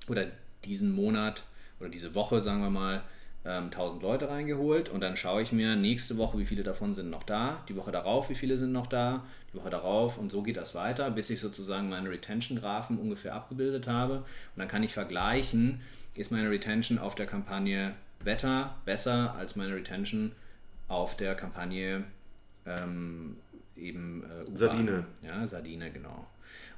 [0.08, 0.28] oder
[0.66, 1.44] diesen Monat
[1.80, 3.04] oder diese Woche, sagen wir mal,
[3.46, 7.10] 1000 ähm, Leute reingeholt und dann schaue ich mir nächste Woche, wie viele davon sind
[7.10, 10.44] noch da, die Woche darauf, wie viele sind noch da, die Woche darauf und so
[10.44, 14.26] geht das weiter, bis ich sozusagen meine Retention-Graphen ungefähr abgebildet habe und
[14.58, 15.82] dann kann ich vergleichen,
[16.16, 20.32] ist meine Retention auf der Kampagne Wetter besser als meine Retention
[20.88, 22.06] auf der Kampagne
[22.66, 23.38] ähm,
[23.76, 25.06] eben äh, Sardine.
[25.22, 26.28] Ja, Sardine, genau.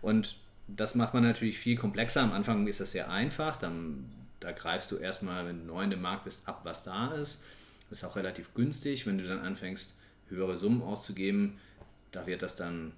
[0.01, 2.21] Und das macht man natürlich viel komplexer.
[2.21, 4.06] Am Anfang ist das sehr einfach, dann
[4.45, 7.41] da greifst du erstmal, wenn du neu in dem Markt bist, ab, was da ist.
[7.89, 9.08] Das ist auch relativ günstig.
[9.08, 9.97] Wenn du dann anfängst,
[10.29, 11.58] höhere Summen auszugeben,
[12.12, 12.91] da wird das dann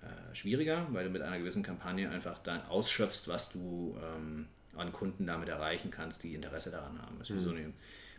[0.00, 4.92] äh, schwieriger, weil du mit einer gewissen Kampagne einfach dann ausschöpfst, was du ähm, an
[4.92, 7.16] Kunden damit erreichen kannst, die Interesse daran haben.
[7.18, 7.40] Das ist mhm.
[7.40, 7.72] wie so eine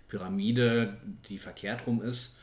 [0.08, 2.38] Pyramide, die verkehrt rum ist.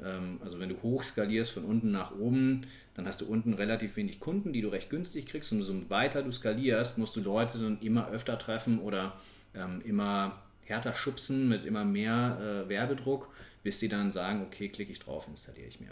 [0.00, 3.96] Ähm, also wenn du hoch skalierst von unten nach oben, dann hast du unten relativ
[3.96, 5.50] wenig Kunden, die du recht günstig kriegst.
[5.50, 9.18] Und umso weiter du skalierst, musst du Leute dann immer öfter treffen oder
[9.58, 13.28] ähm, immer härter schubsen mit immer mehr äh, Werbedruck,
[13.62, 15.90] bis die dann sagen, okay, klicke ich drauf, installiere ich mir.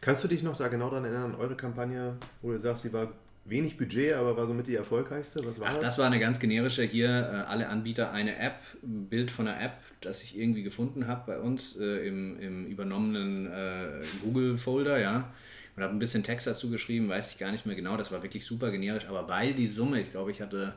[0.00, 3.12] Kannst du dich noch da genau daran erinnern, eure Kampagne, wo du sagst, sie war
[3.44, 5.44] wenig Budget, aber war somit die erfolgreichste?
[5.44, 5.82] Was war Ach, das?
[5.82, 9.60] das war eine ganz generische hier, äh, alle Anbieter eine App, ein Bild von einer
[9.60, 15.32] App, das ich irgendwie gefunden habe bei uns äh, im, im übernommenen äh, Google-Folder, ja.
[15.76, 18.22] Und habe ein bisschen Text dazu geschrieben, weiß ich gar nicht mehr genau, das war
[18.22, 20.74] wirklich super generisch, aber weil die Summe, ich glaube, ich hatte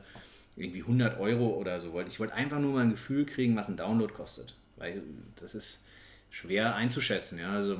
[0.56, 2.10] irgendwie 100 Euro oder so wollte.
[2.10, 4.54] Ich wollte einfach nur mal ein Gefühl kriegen, was ein Download kostet.
[4.76, 5.02] Weil
[5.36, 5.84] das ist
[6.30, 7.38] schwer einzuschätzen.
[7.38, 7.52] Ja?
[7.52, 7.78] Also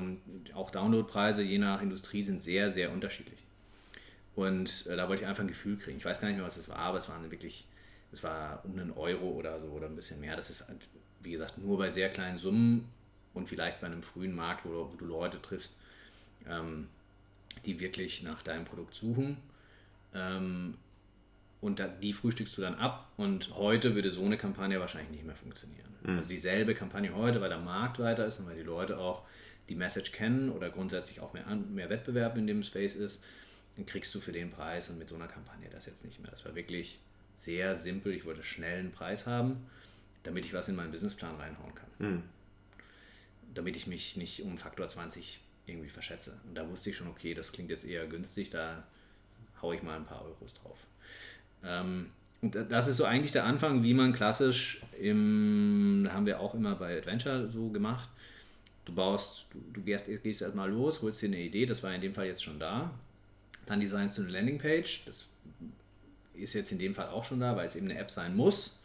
[0.55, 3.39] auch Downloadpreise je nach Industrie sind sehr, sehr unterschiedlich.
[4.35, 5.99] Und äh, da wollte ich einfach ein Gefühl kriegen.
[5.99, 7.67] Ich weiß gar nicht mehr, was das war, aber es waren wirklich,
[8.13, 10.37] es war um einen Euro oder so oder ein bisschen mehr.
[10.37, 10.81] Das ist, halt,
[11.21, 12.89] wie gesagt, nur bei sehr kleinen Summen
[13.35, 15.79] und vielleicht bei einem frühen Markt, wo, wo du Leute triffst,
[16.49, 16.89] ähm,
[17.67, 19.37] die wirklich nach deinem Produkt suchen.
[20.15, 20.75] Ähm,
[21.63, 25.37] und die frühstückst du dann ab und heute würde so eine Kampagne wahrscheinlich nicht mehr
[25.37, 25.89] funktionieren.
[26.03, 26.17] Mhm.
[26.17, 29.23] Also dieselbe Kampagne heute, weil der Markt weiter ist und weil die Leute auch
[29.69, 33.23] die Message kennen oder grundsätzlich auch mehr, mehr Wettbewerb in dem Space ist,
[33.77, 36.33] dann kriegst du für den Preis und mit so einer Kampagne das jetzt nicht mehr.
[36.33, 36.99] Das war wirklich
[37.37, 38.13] sehr simpel.
[38.13, 39.65] Ich wollte schnell einen Preis haben,
[40.25, 41.91] damit ich was in meinen Businessplan reinhauen kann.
[41.99, 42.23] Mhm.
[43.55, 46.41] Damit ich mich nicht um Faktor 20 irgendwie verschätze.
[46.49, 48.83] Und da wusste ich schon, okay, das klingt jetzt eher günstig, da
[49.63, 50.79] haue ich mal ein paar Euros drauf.
[51.65, 52.07] Ähm,
[52.41, 56.75] und das ist so eigentlich der Anfang, wie man klassisch im, haben wir auch immer
[56.75, 58.09] bei Adventure so gemacht.
[58.85, 62.01] Du baust, du, du gehst, gehst erstmal los, holst dir eine Idee, das war in
[62.01, 62.91] dem Fall jetzt schon da.
[63.67, 65.29] Dann designst du eine Landingpage, das
[66.35, 68.81] ist jetzt in dem Fall auch schon da, weil es eben eine App sein muss.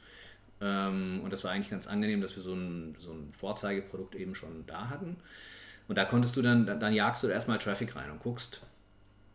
[0.62, 4.36] Ähm, und das war eigentlich ganz angenehm, dass wir so ein, so ein Vorzeigeprodukt eben
[4.36, 5.18] schon da hatten.
[5.88, 8.62] Und da konntest du dann, dann jagst du erstmal Traffic rein und guckst,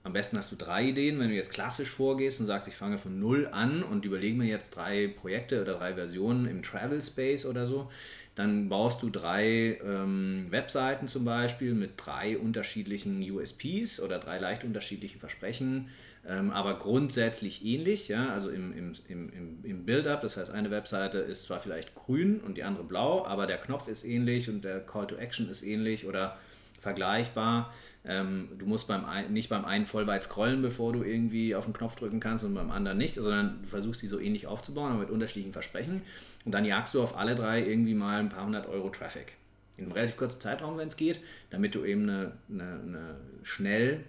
[0.04, 2.98] am besten hast du drei Ideen, wenn du jetzt klassisch vorgehst und sagst, ich fange
[2.98, 7.46] von null an und überlege mir jetzt drei Projekte oder drei Versionen im Travel Space
[7.46, 7.88] oder so,
[8.34, 14.64] dann baust du drei ähm, Webseiten zum Beispiel mit drei unterschiedlichen USPs oder drei leicht
[14.64, 15.90] unterschiedlichen Versprechen,
[16.26, 21.18] ähm, aber grundsätzlich ähnlich, ja, also im, im, im, im Build-up, das heißt eine Webseite
[21.18, 24.80] ist zwar vielleicht grün und die andere blau, aber der Knopf ist ähnlich und der
[24.80, 26.38] Call to Action ist ähnlich oder
[26.80, 27.72] vergleichbar.
[28.04, 31.66] Ähm, du musst beim ein, nicht beim einen voll weit scrollen, bevor du irgendwie auf
[31.66, 34.90] den Knopf drücken kannst und beim anderen nicht, sondern du versuchst die so ähnlich aufzubauen,
[34.90, 36.02] aber mit unterschiedlichen Versprechen.
[36.44, 39.36] Und dann jagst du auf alle drei irgendwie mal ein paar hundert Euro Traffic.
[39.76, 44.04] In einem relativ kurzen Zeitraum, wenn es geht, damit du eben eine, eine, eine schnell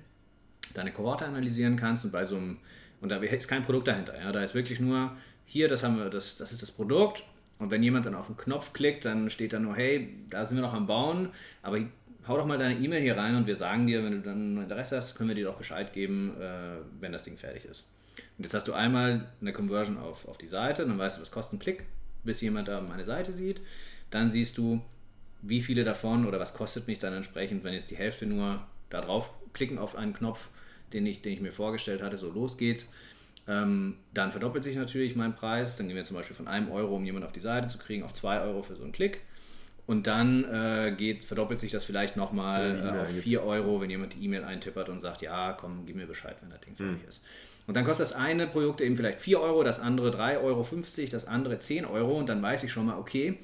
[0.73, 2.58] deine Kohorte analysieren kannst und bei so einem,
[2.99, 4.19] und da ist kein Produkt dahinter.
[4.19, 4.32] Ja?
[4.32, 7.23] Da ist wirklich nur, hier, das haben wir, das, das ist das Produkt.
[7.60, 10.58] Und wenn jemand dann auf den Knopf klickt, dann steht da nur, hey, da sind
[10.58, 11.29] wir noch am Bauen,
[11.62, 11.79] aber
[12.28, 14.98] hau doch mal deine E-Mail hier rein und wir sagen dir, wenn du dann Interesse
[14.98, 17.88] hast, können wir dir doch Bescheid geben, äh, wenn das Ding fertig ist.
[18.38, 21.32] Und jetzt hast du einmal eine Conversion auf, auf die Seite, dann weißt du, was
[21.32, 21.86] kostet ein Klick,
[22.24, 23.62] bis jemand da meine Seite sieht.
[24.12, 24.82] Dann siehst du,
[25.42, 29.02] wie viele davon oder was kostet mich dann entsprechend, wenn jetzt die Hälfte nur da
[29.02, 30.50] drauf klicken auf einen Knopf,
[30.94, 32.90] den ich, den ich mir vorgestellt hatte, so los geht's.
[33.48, 35.76] Ähm, dann verdoppelt sich natürlich mein Preis.
[35.76, 38.04] Dann gehen wir zum Beispiel von einem Euro, um jemanden auf die Seite zu kriegen,
[38.04, 39.22] auf zwei Euro für so einen Klick.
[39.86, 44.13] Und dann äh, geht, verdoppelt sich das vielleicht nochmal äh, auf 4 Euro, wenn jemand
[44.13, 47.10] die E-Mail eintippert und sagt, ja, komm, gib mir Bescheid, wenn das Ding fertig mhm.
[47.10, 47.22] ist.
[47.67, 50.65] Und dann kostet das eine Produkt eben vielleicht 4 Euro, das andere 3,50 Euro,
[51.12, 53.39] das andere 10 Euro und dann weiß ich schon mal, okay,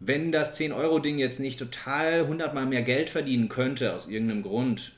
[0.00, 4.92] wenn das 10-Euro-Ding jetzt nicht total 100 Mal mehr Geld verdienen könnte, aus irgendeinem Grund,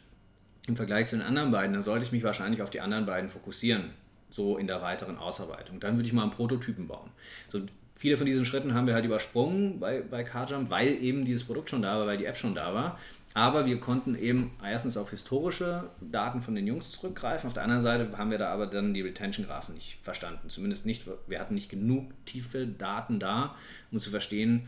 [0.66, 3.30] im Vergleich zu den anderen beiden, dann sollte ich mich wahrscheinlich auf die anderen beiden
[3.30, 3.90] fokussieren,
[4.28, 5.80] so in der weiteren Ausarbeitung.
[5.80, 7.10] Dann würde ich mal einen Prototypen bauen.
[7.50, 7.62] So
[8.00, 11.68] viele von diesen Schritten haben wir halt übersprungen bei, bei CarJump, weil eben dieses Produkt
[11.68, 12.98] schon da war, weil die App schon da war.
[13.34, 17.46] Aber wir konnten eben erstens auf historische Daten von den Jungs zurückgreifen.
[17.46, 20.48] Auf der anderen Seite haben wir da aber dann die Retention-Graphen nicht verstanden.
[20.48, 23.54] Zumindest nicht, wir hatten nicht genug tiefe Daten da,
[23.92, 24.66] um zu verstehen,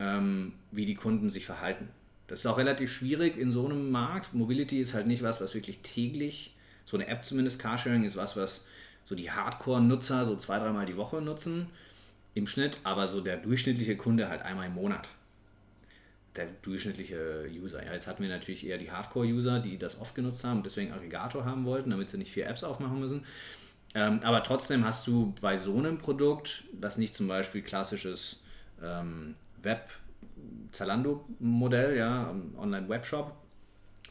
[0.00, 1.88] ähm, wie die Kunden sich verhalten.
[2.26, 4.34] Das ist auch relativ schwierig in so einem Markt.
[4.34, 8.36] Mobility ist halt nicht was, was wirklich täglich, so eine App zumindest, Carsharing ist was,
[8.36, 8.66] was
[9.04, 11.68] so die Hardcore-Nutzer so zwei, dreimal die Woche nutzen
[12.34, 15.08] im Schnitt, aber so der durchschnittliche Kunde halt einmal im Monat.
[16.36, 17.84] Der durchschnittliche User.
[17.84, 20.92] Ja, jetzt hatten wir natürlich eher die Hardcore-User, die das oft genutzt haben und deswegen
[20.92, 23.24] Aggregator haben wollten, damit sie nicht vier Apps aufmachen müssen.
[23.94, 28.42] Ähm, aber trotzdem hast du bei so einem Produkt, das nicht zum Beispiel klassisches
[28.82, 29.88] ähm, Web
[30.72, 33.32] Zalando-Modell, ja, Online-Webshop,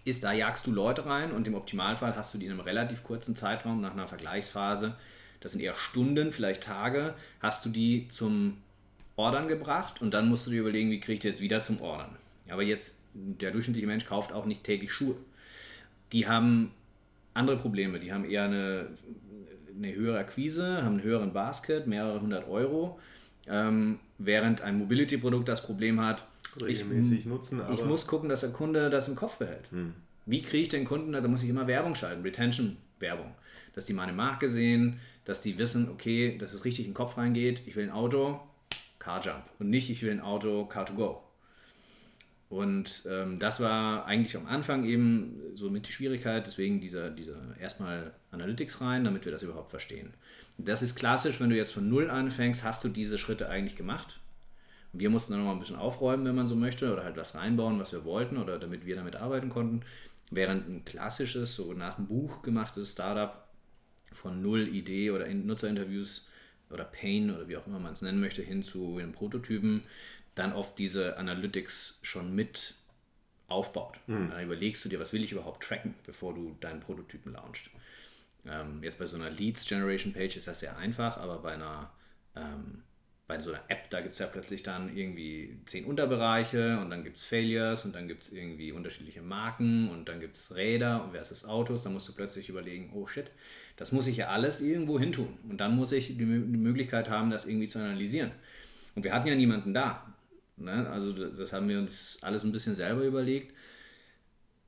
[0.06, 3.04] ist, da jagst du Leute rein und im Optimalfall hast du die in einem relativ
[3.04, 4.96] kurzen Zeitraum nach einer Vergleichsphase
[5.44, 8.58] das sind eher Stunden, vielleicht Tage, hast du die zum
[9.18, 11.82] Ordern gebracht und dann musst du dir überlegen, wie kriege ich die jetzt wieder zum
[11.82, 12.16] Ordern.
[12.50, 15.16] Aber jetzt, der durchschnittliche Mensch kauft auch nicht täglich Schuhe.
[16.14, 16.72] Die haben
[17.34, 18.88] andere Probleme, die haben eher eine,
[19.76, 22.98] eine höhere Akquise, haben einen höheren Basket, mehrere hundert Euro,
[23.46, 26.26] ähm, während ein Mobility-Produkt das Problem hat,
[26.68, 26.86] ich,
[27.26, 29.70] nutzen, ich, muss gucken, dass der Kunde das im Kopf behält.
[29.72, 29.94] Hm.
[30.26, 33.34] Wie kriege ich den Kunden, da muss ich immer Werbung schalten, Retention-Werbung,
[33.74, 37.18] dass die meine Marke sehen, dass die wissen, okay, dass es richtig in den Kopf
[37.18, 38.40] reingeht, ich will ein Auto,
[39.00, 41.18] Carjump und nicht, ich will ein Auto, Car2Go.
[42.50, 47.58] Und ähm, das war eigentlich am Anfang eben so mit die Schwierigkeit, deswegen dieser, dieser
[47.60, 50.14] erstmal Analytics rein, damit wir das überhaupt verstehen.
[50.60, 54.20] Das ist klassisch, wenn du jetzt von Null anfängst, hast du diese Schritte eigentlich gemacht.
[54.92, 57.18] Und wir mussten dann noch mal ein bisschen aufräumen, wenn man so möchte, oder halt
[57.18, 59.82] was reinbauen, was wir wollten, oder damit wir damit arbeiten konnten.
[60.30, 63.43] Während ein klassisches, so nach dem Buch gemachtes Startup
[64.14, 66.28] von null Idee oder in Nutzerinterviews
[66.70, 69.84] oder Pain oder wie auch immer man es nennen möchte, hin zu einem Prototypen,
[70.36, 72.76] dann oft diese Analytics schon mit
[73.48, 74.00] aufbaut.
[74.08, 74.30] Mhm.
[74.30, 77.70] Dann überlegst du dir, was will ich überhaupt tracken, bevor du deinen Prototypen launchst.
[78.46, 81.92] Ähm, jetzt bei so einer Leads Generation Page ist das sehr einfach, aber bei einer,
[82.36, 82.84] ähm,
[83.34, 87.04] bei so einer App, da gibt es ja plötzlich dann irgendwie zehn Unterbereiche und dann
[87.04, 91.04] gibt es Failures und dann gibt es irgendwie unterschiedliche Marken und dann gibt es Räder
[91.04, 91.84] und versus Autos.
[91.84, 93.32] Dann musst du plötzlich überlegen, oh shit,
[93.76, 95.36] das muss ich ja alles irgendwo hin tun.
[95.50, 98.32] Und dann muss ich die, Möglichkeit haben, das irgendwie zu analysieren.
[98.94, 100.14] Und wir hatten ja niemanden da.
[100.58, 100.88] Ne?
[100.92, 103.52] Also das haben wir uns alles ein bisschen selber überlegt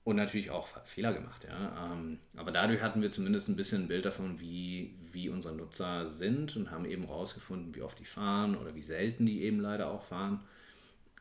[0.05, 1.45] und natürlich auch Fehler gemacht.
[1.49, 1.91] Ja.
[1.91, 6.05] Ähm, aber dadurch hatten wir zumindest ein bisschen ein Bild davon, wie, wie unsere Nutzer
[6.05, 9.89] sind und haben eben rausgefunden, wie oft die fahren oder wie selten die eben leider
[9.89, 10.41] auch fahren.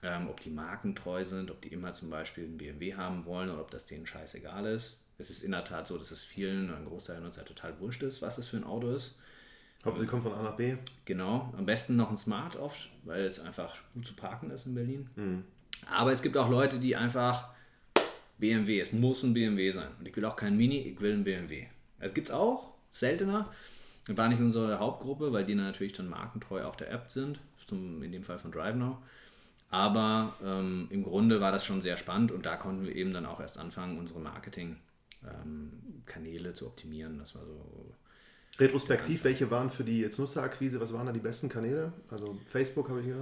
[0.03, 3.63] Ähm, ob die markentreu sind, ob die immer zum Beispiel einen BMW haben wollen oder
[3.63, 4.99] ob das denen scheißegal ist.
[5.17, 8.03] Es ist in der Tat so, dass es vielen, ein Großteil der Nutzer total wurscht
[8.03, 9.19] ist, was es für ein Auto ist.
[9.83, 10.77] Hauptsache, sie kommen von A nach B.
[11.07, 14.75] Genau, am besten noch ein Smart oft, weil es einfach gut zu parken ist in
[14.75, 15.09] Berlin.
[15.17, 15.45] Mhm.
[15.91, 17.54] Aber es gibt auch Leute, die einfach
[18.39, 19.91] BMW, es muss ein BMW sein.
[19.99, 21.67] Und ich will auch kein Mini, ich will ein BMW.
[22.01, 23.53] Das gibt es auch, seltener.
[24.07, 28.03] Das war nicht unsere Hauptgruppe, weil die natürlich dann markentreu auch der App sind, zum,
[28.03, 28.97] in dem Fall von DriveNow.
[29.71, 33.27] Aber ähm, im Grunde war das schon sehr spannend und da konnten wir eben dann
[33.27, 37.19] auch erst anfangen, unsere Marketing-Kanäle ähm, zu optimieren.
[37.19, 37.93] Das war so.
[38.61, 41.93] Retrospektiv, welche waren für die jetzt Nutzerakquise, was waren da die besten Kanäle?
[42.09, 43.17] Also Facebook habe ich ja.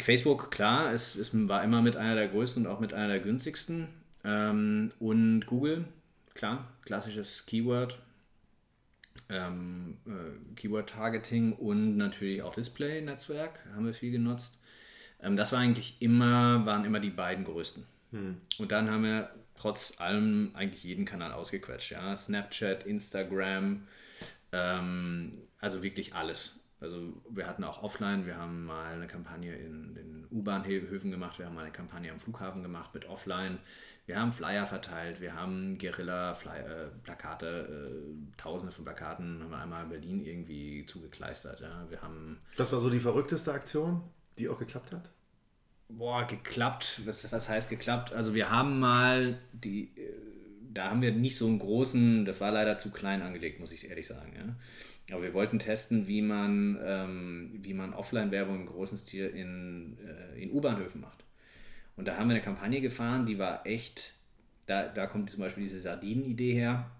[0.00, 3.20] Facebook, klar, es, es war immer mit einer der größten und auch mit einer der
[3.20, 3.86] günstigsten.
[4.24, 5.84] Ähm, und Google,
[6.34, 7.98] klar, klassisches Keyword,
[9.28, 14.60] ähm, äh, Keyword-Targeting und natürlich auch Display-Netzwerk haben wir viel genutzt.
[15.20, 17.84] Ähm, das war eigentlich immer, waren immer die beiden größten.
[18.12, 18.40] Hm.
[18.58, 21.92] Und dann haben wir trotz allem eigentlich jeden Kanal ausgequetscht.
[21.92, 22.14] Ja?
[22.16, 23.86] Snapchat, Instagram,
[24.52, 26.58] ähm, also wirklich alles.
[26.82, 31.46] Also wir hatten auch offline, wir haben mal eine Kampagne in den U-Bahnhöfen gemacht, wir
[31.46, 33.60] haben mal eine Kampagne am Flughafen gemacht mit offline.
[34.06, 39.88] Wir haben Flyer verteilt, wir haben Guerilla-Plakate, äh, tausende von Plakaten haben wir einmal in
[39.90, 41.60] Berlin irgendwie zugekleistert.
[41.60, 41.86] Ja.
[41.88, 44.02] Wir haben das war so die verrückteste Aktion,
[44.38, 45.10] die auch geklappt hat?
[45.88, 48.12] Boah, geklappt, was, was heißt geklappt?
[48.12, 50.21] Also wir haben mal die, äh,
[50.74, 53.88] da haben wir nicht so einen großen, das war leider zu klein angelegt, muss ich
[53.88, 54.32] ehrlich sagen.
[54.36, 55.14] Ja.
[55.14, 60.52] Aber wir wollten testen, wie man, ähm, man Offline-Werbung im großen Stil in, äh, in
[60.52, 61.24] U-Bahnhöfen macht.
[61.96, 64.14] Und da haben wir eine Kampagne gefahren, die war echt,
[64.66, 66.90] da, da kommt zum Beispiel diese Sardinen-Idee her.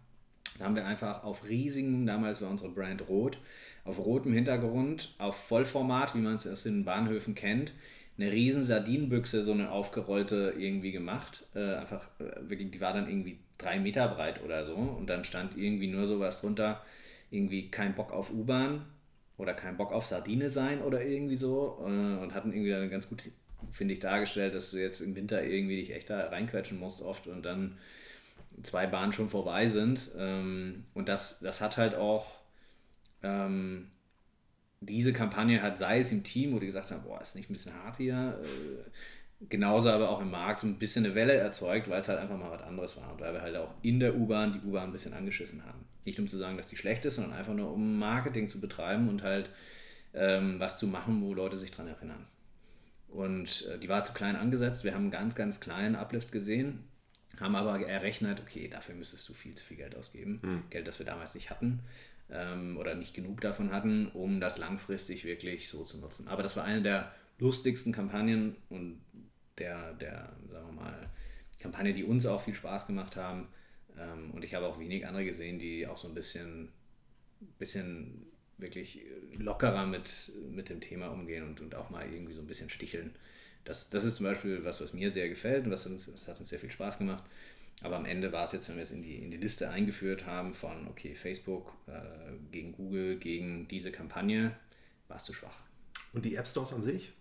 [0.58, 3.38] Da haben wir einfach auf riesigen, damals war unsere Brand rot,
[3.84, 7.72] auf rotem Hintergrund, auf Vollformat, wie man es aus den Bahnhöfen kennt,
[8.18, 11.44] eine riesen Sardinenbüchse, so eine aufgerollte irgendwie gemacht.
[11.54, 14.74] Äh, einfach, äh, wirklich, die war dann irgendwie drei Meter breit oder so.
[14.74, 16.82] Und dann stand irgendwie nur sowas drunter,
[17.30, 18.84] irgendwie kein Bock auf U-Bahn
[19.38, 21.78] oder kein Bock auf Sardine sein oder irgendwie so.
[21.80, 23.30] Äh, und hatten irgendwie eine ganz gute
[23.70, 27.26] finde ich, dargestellt, dass du jetzt im Winter irgendwie dich echt da reinquetschen musst oft
[27.26, 27.78] und dann
[28.62, 30.10] zwei Bahnen schon vorbei sind.
[30.18, 32.38] Ähm, und das, das hat halt auch
[33.22, 33.88] ähm,
[34.82, 37.52] diese Kampagne hat, sei es im Team, wo die gesagt haben, boah, ist nicht ein
[37.52, 38.90] bisschen hart hier, äh,
[39.48, 42.50] genauso aber auch im Markt ein bisschen eine Welle erzeugt, weil es halt einfach mal
[42.50, 45.14] was anderes war und weil wir halt auch in der U-Bahn die U-Bahn ein bisschen
[45.14, 45.84] angeschissen haben.
[46.04, 49.08] Nicht um zu sagen, dass die schlecht ist, sondern einfach nur um Marketing zu betreiben
[49.08, 49.50] und halt
[50.14, 52.26] ähm, was zu machen, wo Leute sich dran erinnern.
[53.08, 54.84] Und äh, die war zu klein angesetzt.
[54.84, 56.84] Wir haben einen ganz, ganz kleinen Uplift gesehen,
[57.40, 60.40] haben aber errechnet, okay, dafür müsstest du viel zu viel Geld ausgeben.
[60.42, 60.62] Mhm.
[60.70, 61.80] Geld, das wir damals nicht hatten
[62.32, 66.28] ähm, oder nicht genug davon hatten, um das langfristig wirklich so zu nutzen.
[66.28, 69.00] Aber das war eine der lustigsten Kampagnen und
[69.58, 71.10] der, der sagen wir mal,
[71.60, 73.48] Kampagne, die uns auch viel Spaß gemacht haben.
[73.98, 76.70] Ähm, und ich habe auch wenig andere gesehen, die auch so ein bisschen,
[77.58, 78.26] bisschen
[78.58, 79.02] wirklich
[79.36, 83.14] lockerer mit, mit dem Thema umgehen und, und auch mal irgendwie so ein bisschen sticheln.
[83.64, 86.38] Das, das ist zum Beispiel was, was mir sehr gefällt und was uns, das hat
[86.38, 87.24] uns sehr viel Spaß gemacht.
[87.82, 90.26] Aber am Ende war es jetzt, wenn wir es in die, in die Liste eingeführt
[90.26, 94.56] haben von, okay, Facebook äh, gegen Google, gegen diese Kampagne,
[95.08, 95.58] war es zu schwach.
[96.12, 97.12] Und die App Stores an sich?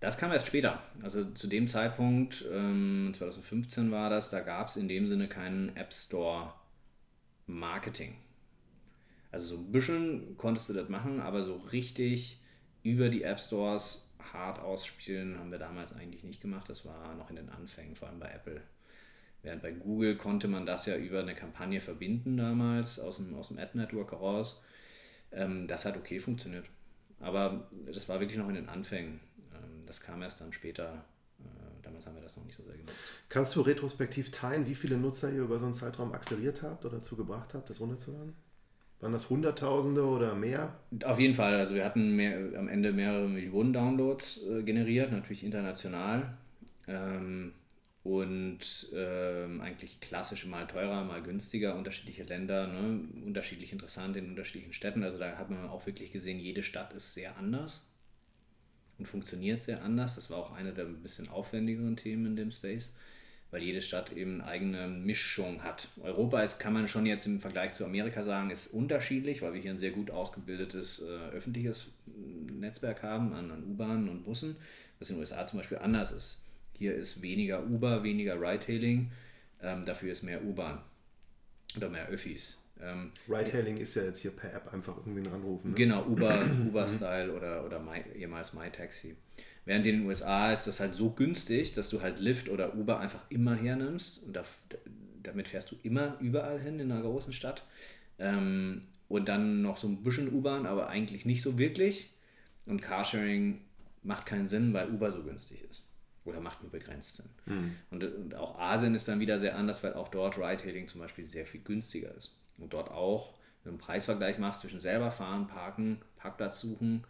[0.00, 0.82] Das kam erst später.
[1.02, 5.76] Also zu dem Zeitpunkt, ähm, 2015 war das, da gab es in dem Sinne keinen
[5.76, 6.54] App Store
[7.46, 8.16] Marketing.
[9.30, 12.40] Also so ein bisschen konntest du das machen, aber so richtig
[12.82, 16.68] über die App Stores hart ausspielen haben wir damals eigentlich nicht gemacht.
[16.68, 18.60] Das war noch in den Anfängen, vor allem bei Apple.
[19.42, 23.48] Während bei Google konnte man das ja über eine Kampagne verbinden damals, aus dem, aus
[23.48, 24.62] dem Ad-Network heraus.
[25.32, 26.66] Ähm, das hat okay funktioniert.
[27.18, 29.20] Aber das war wirklich noch in den Anfängen.
[29.52, 31.04] Ähm, das kam erst dann später.
[31.40, 32.94] Äh, damals haben wir das noch nicht so sehr genutzt.
[33.28, 36.98] Kannst du retrospektiv teilen, wie viele Nutzer ihr über so einen Zeitraum akquiriert habt oder
[36.98, 38.34] dazu gebracht habt, das runterzuladen?
[39.00, 40.76] Waren das Hunderttausende oder mehr?
[41.04, 41.56] Auf jeden Fall.
[41.56, 46.38] Also wir hatten mehr, am Ende mehrere Millionen Downloads äh, generiert, natürlich international.
[46.86, 47.52] Ähm,
[48.04, 53.00] und ähm, eigentlich klassisch mal teurer, mal günstiger, unterschiedliche Länder, ne?
[53.24, 55.04] unterschiedlich interessant in unterschiedlichen Städten.
[55.04, 57.86] Also da hat man auch wirklich gesehen, jede Stadt ist sehr anders.
[58.98, 60.16] und funktioniert sehr anders.
[60.16, 62.92] Das war auch eine der ein bisschen aufwendigeren Themen in dem Space,
[63.52, 65.88] weil jede Stadt eben eine eigene Mischung hat.
[66.00, 69.60] Europa ist, kann man schon jetzt im Vergleich zu Amerika sagen, ist unterschiedlich, weil wir
[69.60, 71.92] hier ein sehr gut ausgebildetes äh, öffentliches
[72.50, 74.56] Netzwerk haben an, an U-Bahnen und Bussen,
[74.98, 76.41] was in den USA zum Beispiel anders ist.
[76.82, 79.12] Hier ist weniger Uber, weniger Ride-Hailing,
[79.62, 80.80] ähm, dafür ist mehr U-Bahn
[81.76, 82.58] oder mehr Öffis.
[82.82, 85.70] Ähm, Ride-Hailing ist ja jetzt hier per App einfach irgendwie ranrufen.
[85.70, 85.76] Ne?
[85.76, 89.14] Genau, Uber, Uber-Style oder, oder My, ehemals MyTaxi.
[89.64, 92.98] Während in den USA ist das halt so günstig, dass du halt Lyft oder Uber
[92.98, 94.42] einfach immer hernimmst und da,
[95.22, 97.64] damit fährst du immer überall hin in einer großen Stadt.
[98.18, 102.10] Ähm, und dann noch so ein bisschen U-Bahn, aber eigentlich nicht so wirklich.
[102.66, 103.60] Und Carsharing
[104.02, 105.84] macht keinen Sinn, weil Uber so günstig ist.
[106.24, 107.30] Oder macht nur begrenzt Sinn.
[107.46, 107.76] Mhm.
[107.90, 111.26] Und, und, auch Asien ist dann wieder sehr anders, weil auch dort Ride-Hailing zum Beispiel
[111.26, 116.60] sehr viel günstiger ist und dort auch einen Preisvergleich machst zwischen selber fahren, parken, Parkplatz
[116.60, 117.04] suchen.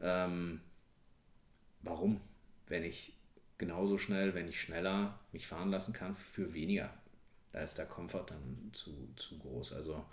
[0.00, 0.60] Ähm,
[1.82, 2.20] warum?
[2.66, 3.14] Wenn ich
[3.56, 6.92] genauso schnell, wenn ich schneller mich fahren lassen kann, für weniger.
[7.52, 9.72] Da ist der Komfort dann zu, zu groß.
[9.72, 10.04] Also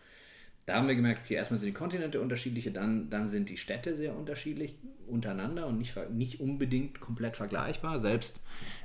[0.66, 3.96] da haben wir gemerkt, okay, erstmal sind die Kontinente unterschiedliche, dann, dann sind die Städte
[3.96, 8.00] sehr unterschiedlich untereinander und nicht, nicht unbedingt komplett vergleichbar.
[8.00, 8.42] Selbst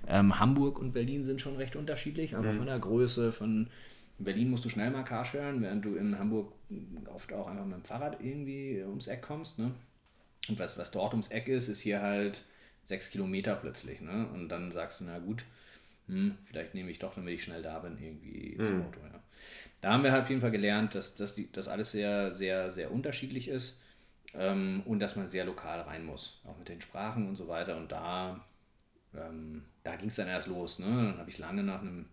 [0.07, 2.59] ähm, Hamburg und Berlin sind schon recht unterschiedlich, einfach mhm.
[2.59, 3.71] von der Größe, von
[4.21, 6.53] in Berlin musst du schnell mal Carsharen, während du in Hamburg
[7.07, 9.59] oft auch einfach mit dem Fahrrad irgendwie ums Eck kommst.
[9.59, 9.73] Ne?
[10.47, 12.45] Und was, was dort ums Eck ist, ist hier halt
[12.85, 14.03] sechs Kilometer plötzlich.
[14.03, 14.29] Ne?
[14.35, 15.45] Und dann sagst du, na gut,
[16.07, 18.83] hm, vielleicht nehme ich doch, damit ich schnell da bin, irgendwie das mhm.
[18.83, 19.01] Auto.
[19.11, 19.20] Ja.
[19.81, 22.93] Da haben wir halt auf jeden Fall gelernt, dass, dass das alles sehr, sehr, sehr
[22.93, 23.81] unterschiedlich ist
[24.35, 27.77] ähm, und dass man sehr lokal rein muss, auch mit den Sprachen und so weiter.
[27.77, 28.45] Und da,
[29.15, 30.79] ähm, da ging es dann erst los.
[30.79, 30.87] Ne?
[30.87, 32.07] Dann habe ich lange nach einem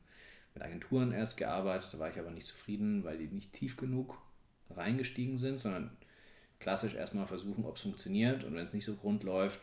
[0.54, 4.18] mit Agenturen erst gearbeitet, da war ich aber nicht zufrieden, weil die nicht tief genug
[4.72, 5.96] reingestiegen sind, sondern
[6.60, 9.60] klassisch erstmal versuchen, ob es funktioniert und wenn es nicht so rund läuft,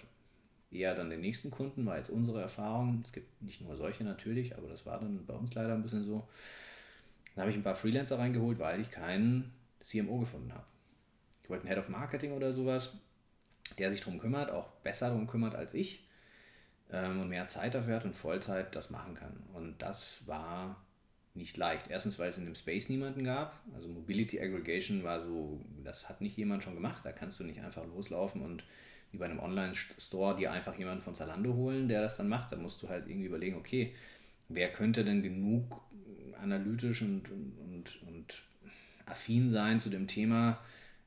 [0.70, 3.02] eher dann den nächsten Kunden, war jetzt unsere Erfahrung.
[3.04, 6.04] Es gibt nicht nur solche natürlich, aber das war dann bei uns leider ein bisschen
[6.04, 6.28] so.
[7.34, 10.64] Dann habe ich ein paar Freelancer reingeholt, weil ich keinen CMO gefunden habe.
[11.42, 12.96] Ich wollte einen Head of Marketing oder sowas,
[13.78, 16.08] der sich darum kümmert, auch besser darum kümmert als ich
[16.90, 19.42] ähm, und mehr Zeit dafür hat und Vollzeit das machen kann.
[19.52, 20.84] Und das war
[21.34, 21.88] nicht leicht.
[21.90, 23.60] Erstens, weil es in dem Space niemanden gab.
[23.74, 27.04] Also Mobility Aggregation war so, das hat nicht jemand schon gemacht.
[27.04, 28.64] Da kannst du nicht einfach loslaufen und
[29.10, 32.52] wie bei einem Online-Store dir einfach jemanden von Zalando holen, der das dann macht.
[32.52, 33.94] Da musst du halt irgendwie überlegen, okay,
[34.48, 35.82] wer könnte denn genug
[36.42, 38.42] analytisch und, und, und,
[39.06, 40.58] affin sein zu dem Thema,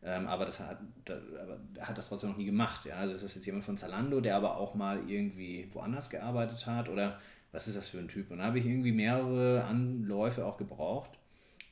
[0.04, 2.86] ähm, aber das hat, da, aber er hat das trotzdem noch nie gemacht.
[2.86, 2.98] Ja?
[2.98, 6.90] Also ist das jetzt jemand von Zalando, der aber auch mal irgendwie woanders gearbeitet hat
[6.90, 7.20] oder
[7.52, 8.30] was ist das für ein Typ?
[8.30, 11.10] Und da habe ich irgendwie mehrere Anläufe auch gebraucht,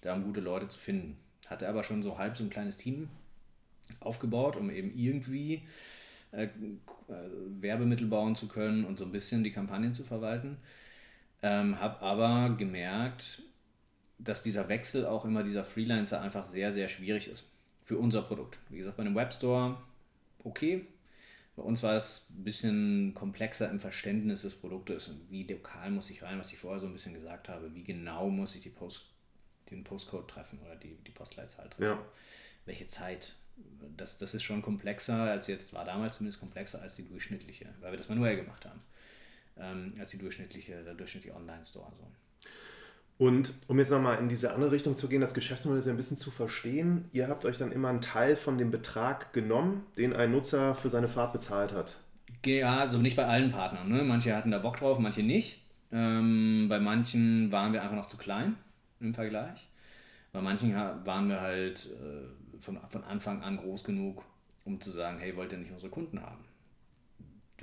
[0.02, 1.18] da um gute Leute zu finden.
[1.48, 3.10] Hatte aber schon so halb so ein kleines Team
[4.00, 5.62] aufgebaut, um eben irgendwie
[6.32, 6.48] äh,
[7.60, 10.58] Werbemittel bauen zu können und so ein bisschen die Kampagnen zu verwalten.
[11.46, 13.44] Ähm, habe aber gemerkt,
[14.18, 17.46] dass dieser Wechsel auch immer dieser Freelancer einfach sehr, sehr schwierig ist
[17.84, 18.58] für unser Produkt.
[18.70, 19.78] Wie gesagt, bei einem Webstore
[20.44, 20.88] okay.
[21.56, 25.12] Bei uns war es ein bisschen komplexer im Verständnis des Produktes.
[25.30, 27.74] Wie lokal muss ich rein, was ich vorher so ein bisschen gesagt habe.
[27.76, 29.06] Wie genau muss ich die Post,
[29.70, 31.84] den Postcode treffen oder die, die Postleitzahl treffen.
[31.84, 32.06] Ja.
[32.66, 33.36] Welche Zeit.
[33.96, 37.92] Das, das ist schon komplexer als jetzt, war damals zumindest komplexer als die durchschnittliche, weil
[37.92, 38.80] wir das manuell gemacht haben.
[39.58, 41.92] Ähm, als die durchschnittliche, der durchschnittliche Online-Store.
[41.98, 42.08] So.
[43.18, 46.18] Und um jetzt nochmal in diese andere Richtung zu gehen, das Geschäftsmodell ist ein bisschen
[46.18, 47.10] zu verstehen.
[47.14, 50.90] Ihr habt euch dann immer einen Teil von dem Betrag genommen, den ein Nutzer für
[50.90, 51.96] seine Fahrt bezahlt hat.
[52.46, 53.88] Ja, also nicht bei allen Partnern.
[53.88, 54.04] Ne?
[54.04, 55.64] Manche hatten da Bock drauf, manche nicht.
[55.92, 58.58] Ähm, bei manchen waren wir einfach noch zu klein
[59.00, 59.70] im Vergleich.
[60.34, 64.26] Bei manchen waren wir halt äh, von, von Anfang an groß genug,
[64.66, 66.44] um zu sagen, hey, wollt ihr nicht unsere Kunden haben?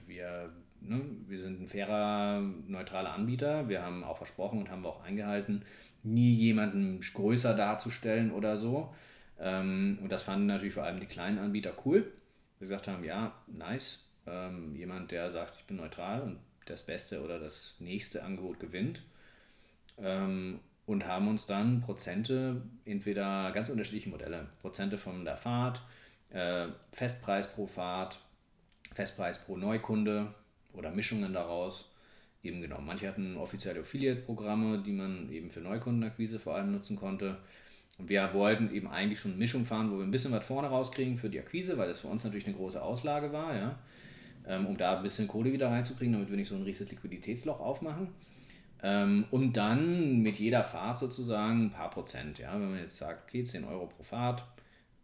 [0.06, 0.50] Wir
[0.84, 3.68] ne, wir sind ein fairer, neutraler Anbieter.
[3.68, 5.64] Wir haben auch versprochen und haben wir auch eingehalten,
[6.02, 8.94] nie jemanden größer darzustellen oder so.
[9.38, 12.12] Ähm, und das fanden natürlich vor allem die kleinen Anbieter cool.
[12.58, 14.08] Wir gesagt haben, ja, nice.
[14.26, 19.02] Ähm, jemand, der sagt, ich bin neutral und das beste oder das nächste Angebot gewinnt.
[19.98, 25.82] Ähm, und haben uns dann Prozente, entweder ganz unterschiedliche Modelle, Prozente von der Fahrt,
[26.30, 28.20] äh, Festpreis pro Fahrt,
[28.92, 30.34] Festpreis pro Neukunde,
[30.74, 31.90] oder Mischungen daraus
[32.42, 32.86] eben genommen.
[32.86, 37.38] Manche hatten offizielle Affiliate-Programme, die man eben für Neukundenakquise vor allem nutzen konnte.
[37.98, 40.68] Und wir wollten eben eigentlich schon eine Mischung fahren, wo wir ein bisschen was vorne
[40.68, 43.78] rauskriegen für die Akquise, weil das für uns natürlich eine große Auslage war, ja,
[44.46, 47.60] ähm, um da ein bisschen Kohle wieder reinzukriegen, damit wir nicht so ein riesiges Liquiditätsloch
[47.60, 48.08] aufmachen.
[48.82, 52.38] Ähm, und dann mit jeder Fahrt sozusagen ein paar Prozent.
[52.38, 54.44] Ja, wenn man jetzt sagt, okay, 10 Euro pro Fahrt,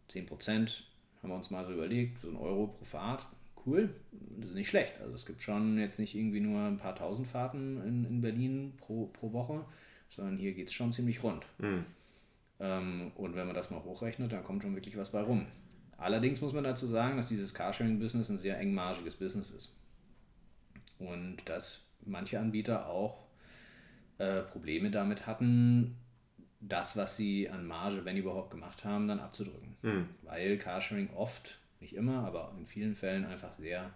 [0.08, 0.84] 10 Prozent,
[1.22, 3.26] haben wir uns mal so überlegt, so ein Euro pro Fahrt,
[3.68, 3.90] cool.
[4.38, 5.00] Das ist nicht schlecht.
[5.00, 8.72] Also es gibt schon jetzt nicht irgendwie nur ein paar tausend Fahrten in, in Berlin
[8.78, 9.64] pro, pro Woche,
[10.08, 11.44] sondern hier geht es schon ziemlich rund.
[11.58, 11.84] Mhm.
[12.60, 15.46] Ähm, und wenn man das mal hochrechnet, dann kommt schon wirklich was bei rum.
[15.96, 19.76] Allerdings muss man dazu sagen, dass dieses Carsharing-Business ein sehr engmaschiges Business ist.
[20.98, 23.26] Und dass manche Anbieter auch
[24.18, 25.96] äh, Probleme damit hatten,
[26.60, 29.76] das, was sie an Marge, wenn überhaupt, gemacht haben, dann abzudrücken.
[29.82, 30.08] Mhm.
[30.22, 33.92] Weil Carsharing oft, nicht immer, aber in vielen Fällen einfach sehr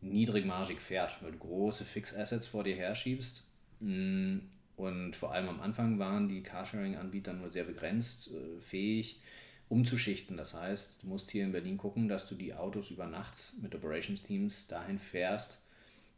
[0.00, 3.46] niedrigmargig fährt, weil du große Fix-Assets vor dir herschiebst.
[3.80, 4.38] Mm,
[4.76, 9.20] und vor allem am Anfang waren die Carsharing-Anbieter nur sehr begrenzt äh, fähig,
[9.68, 10.36] umzuschichten.
[10.36, 13.74] Das heißt, du musst hier in Berlin gucken, dass du die Autos über Nacht mit
[13.74, 15.62] Operations-Teams dahin fährst,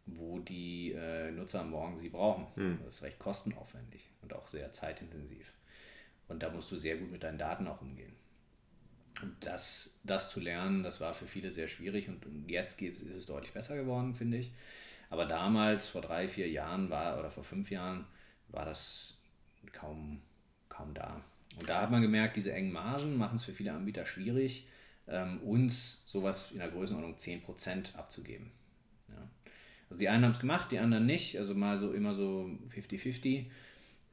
[0.06, 2.46] wo die äh, Nutzer am Morgen sie brauchen.
[2.54, 2.78] Hm.
[2.84, 5.52] Das ist recht kostenaufwendig und auch sehr zeitintensiv.
[6.28, 8.14] Und da musst du sehr gut mit deinen Daten auch umgehen.
[9.40, 13.52] Das, das zu lernen, das war für viele sehr schwierig und, jetzt ist es deutlich
[13.52, 14.52] besser geworden, finde ich.
[15.10, 18.06] Aber damals, vor drei, vier Jahren war, oder vor fünf Jahren,
[18.48, 19.20] war das
[19.72, 20.22] kaum,
[20.68, 21.22] kaum da.
[21.58, 24.66] Und da hat man gemerkt, diese engen Margen machen es für viele Anbieter schwierig,
[25.06, 28.50] ähm, uns sowas in der Größenordnung 10% abzugeben.
[29.08, 29.28] Ja.
[29.90, 33.46] Also die einen haben es gemacht, die anderen nicht, also mal so immer so 50-50.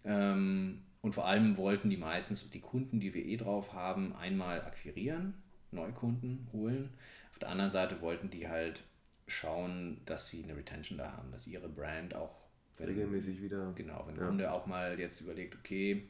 [0.04, 4.62] Ähm, und vor allem wollten die meistens die Kunden, die wir eh drauf haben, einmal
[4.62, 5.34] akquirieren,
[5.72, 6.90] Neukunden holen.
[7.32, 8.84] Auf der anderen Seite wollten die halt
[9.28, 12.36] schauen, dass sie eine Retention da haben, dass ihre Brand auch
[12.78, 13.72] wenn, regelmäßig wieder.
[13.76, 14.30] Genau, wenn der ja.
[14.30, 16.10] Kunde auch mal jetzt überlegt, okay,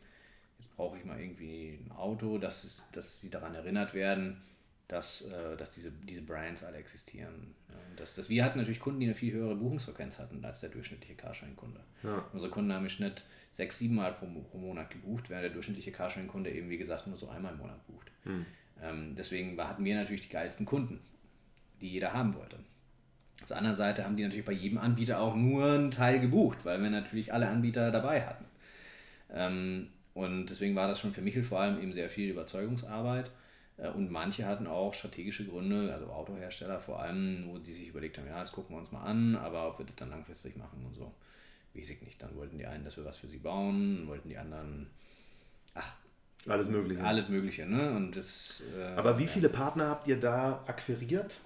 [0.58, 4.42] jetzt brauche ich mal irgendwie ein Auto, dass, es, dass sie daran erinnert werden,
[4.90, 7.54] dass, äh, dass diese, diese Brands alle existieren.
[7.70, 10.72] Ja, dass, dass wir hatten natürlich Kunden, die eine viel höhere Buchungsfrequenz hatten als der
[10.72, 11.80] durchschnittliche Carsharing-Kunde.
[12.04, 12.26] Ja.
[12.34, 15.92] Unsere Kunden haben im Schnitt sechs, sieben Mal pro, pro Monat gebucht, während der durchschnittliche
[15.92, 18.12] Carsharing-Kunde eben, wie gesagt, nur so einmal im Monat bucht.
[18.24, 18.46] Hm.
[18.82, 21.00] Ähm, deswegen hatten wir natürlich die geilsten Kunden,
[21.82, 22.58] die jeder haben wollte.
[23.44, 26.66] Auf der anderen Seite haben die natürlich bei jedem Anbieter auch nur einen Teil gebucht,
[26.66, 28.46] weil wir natürlich alle Anbieter dabei hatten.
[29.32, 33.30] Ähm, und deswegen war das schon für Michel vor allem eben sehr viel Überzeugungsarbeit.
[33.82, 38.18] Äh, und manche hatten auch strategische Gründe, also Autohersteller vor allem, wo die sich überlegt
[38.18, 40.86] haben, ja, das gucken wir uns mal an, aber ob wir das dann langfristig machen
[40.86, 41.14] und so,
[41.74, 42.22] weiß ich nicht.
[42.22, 44.88] Dann wollten die einen, dass wir was für sie bauen, wollten die anderen,
[45.74, 45.94] ach,
[46.48, 47.04] alles Mögliche.
[47.04, 47.92] Alles Mögliche, ne?
[47.92, 49.30] Und das, äh, aber wie ja.
[49.30, 51.38] viele Partner habt ihr da akquiriert?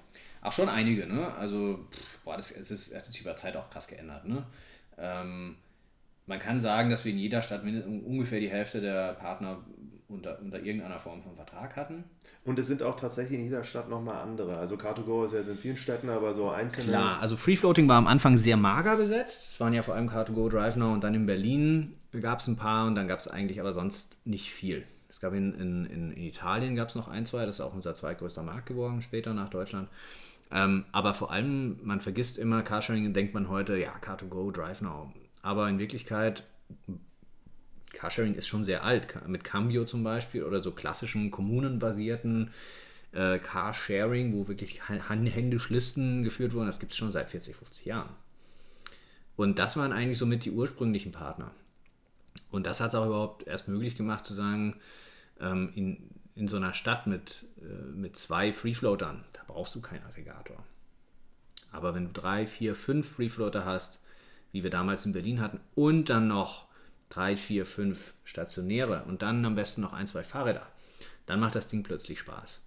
[0.41, 1.33] Ach, schon einige, ne?
[1.33, 1.87] Also,
[2.23, 4.45] boah, das, es ist, hat sich über Zeit auch krass geändert, ne?
[4.97, 5.55] Ähm,
[6.27, 9.63] man kann sagen, dass wir in jeder Stadt ungefähr die Hälfte der Partner
[10.07, 12.03] unter, unter irgendeiner Form von Vertrag hatten.
[12.45, 14.57] Und es sind auch tatsächlich in jeder Stadt nochmal andere.
[14.57, 16.89] Also Car2Go ist ja in vielen Städten, aber so einzelne.
[16.89, 19.51] Klar, also Free Floating war am Anfang sehr mager besetzt.
[19.51, 22.87] Es waren ja vor allem Car2Go, DriveNow und dann in Berlin gab es ein paar
[22.87, 24.85] und dann gab es eigentlich aber sonst nicht viel.
[25.09, 27.93] Es gab in, in, in Italien gab es noch ein, zwei, das ist auch unser
[27.93, 29.87] zweitgrößter Markt geworden, später nach Deutschland.
[30.51, 35.07] Ähm, aber vor allem, man vergisst immer, Carsharing denkt man heute, ja, Car2Go, DriveNow.
[35.41, 36.43] Aber in Wirklichkeit
[37.93, 42.51] Carsharing ist schon sehr alt, mit Cambio zum Beispiel oder so klassischen kommunenbasierten
[43.13, 47.85] äh, Carsharing, wo wirklich händisch Listen geführt wurden, das gibt es schon seit 40, 50
[47.85, 48.09] Jahren.
[49.35, 51.51] Und das waren eigentlich somit die ursprünglichen Partner.
[52.51, 54.75] Und das hat es auch überhaupt erst möglich gemacht zu sagen,
[55.39, 60.03] ähm, in, in so einer Stadt mit, äh, mit zwei Freefloatern, da brauchst du keinen
[60.03, 60.63] Aggregator.
[61.71, 63.99] Aber wenn du drei, vier, fünf Freefloater hast,
[64.51, 66.67] wie wir damals in Berlin hatten, und dann noch
[67.13, 70.65] drei, vier, fünf stationäre und dann am besten noch ein, zwei Fahrräder.
[71.25, 72.61] Dann macht das Ding plötzlich Spaß.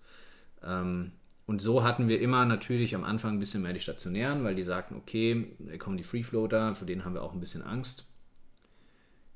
[0.62, 1.12] Ähm,
[1.46, 4.62] und so hatten wir immer natürlich am Anfang ein bisschen mehr die stationären, weil die
[4.64, 8.08] sagten, okay, da kommen die Freefloater, für den haben wir auch ein bisschen Angst.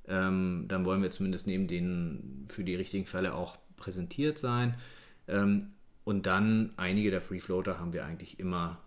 [0.09, 4.75] Ähm, dann wollen wir zumindest neben denen für die richtigen Fälle auch präsentiert sein.
[5.29, 5.71] Ähm,
[6.05, 8.79] und dann einige der Freefloater haben wir eigentlich immer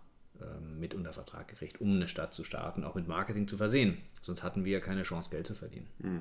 [0.78, 3.98] mit unter Vertrag gekriegt, um eine Stadt zu starten, auch mit Marketing zu versehen.
[4.22, 5.86] Sonst hatten wir ja keine Chance, Geld zu verdienen.
[6.00, 6.20] Hm.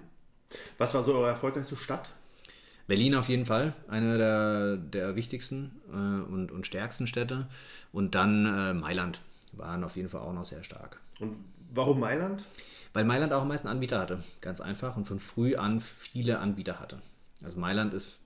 [0.77, 2.11] Was war so eure erfolgreichste Stadt?
[2.85, 7.47] Berlin auf jeden Fall, eine der, der wichtigsten äh, und, und stärksten Städte.
[7.91, 9.21] Und dann äh, Mailand
[9.53, 10.99] waren auf jeden Fall auch noch sehr stark.
[11.19, 11.35] Und
[11.73, 12.43] warum Mailand?
[12.91, 16.79] Weil Mailand auch am meisten Anbieter hatte, ganz einfach, und von früh an viele Anbieter
[16.79, 17.01] hatte.
[17.43, 18.19] Also Mailand ist,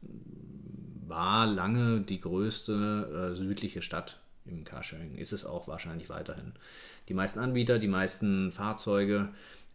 [1.07, 4.19] war lange die größte äh, südliche Stadt
[4.49, 6.53] im Carsharing, ist es auch wahrscheinlich weiterhin.
[7.09, 9.29] Die meisten Anbieter, die meisten Fahrzeuge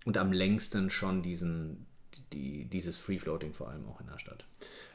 [0.04, 1.86] und am längsten schon diesen,
[2.32, 4.44] die, dieses Free Floating vor allem auch in der Stadt.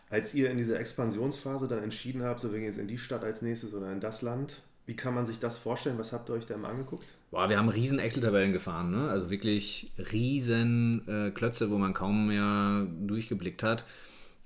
[0.10, 3.24] Als ihr in dieser Expansionsphase dann entschieden habt, so wir gehen jetzt in die Stadt
[3.24, 5.98] als nächstes oder in das Land, wie kann man sich das vorstellen?
[5.98, 7.14] Was habt ihr euch da immer angeguckt?
[7.30, 9.10] Boah, wir haben riesen Excel-Tabellen gefahren, ne?
[9.10, 13.84] also wirklich riesen äh, Klötze, wo man kaum mehr durchgeblickt hat.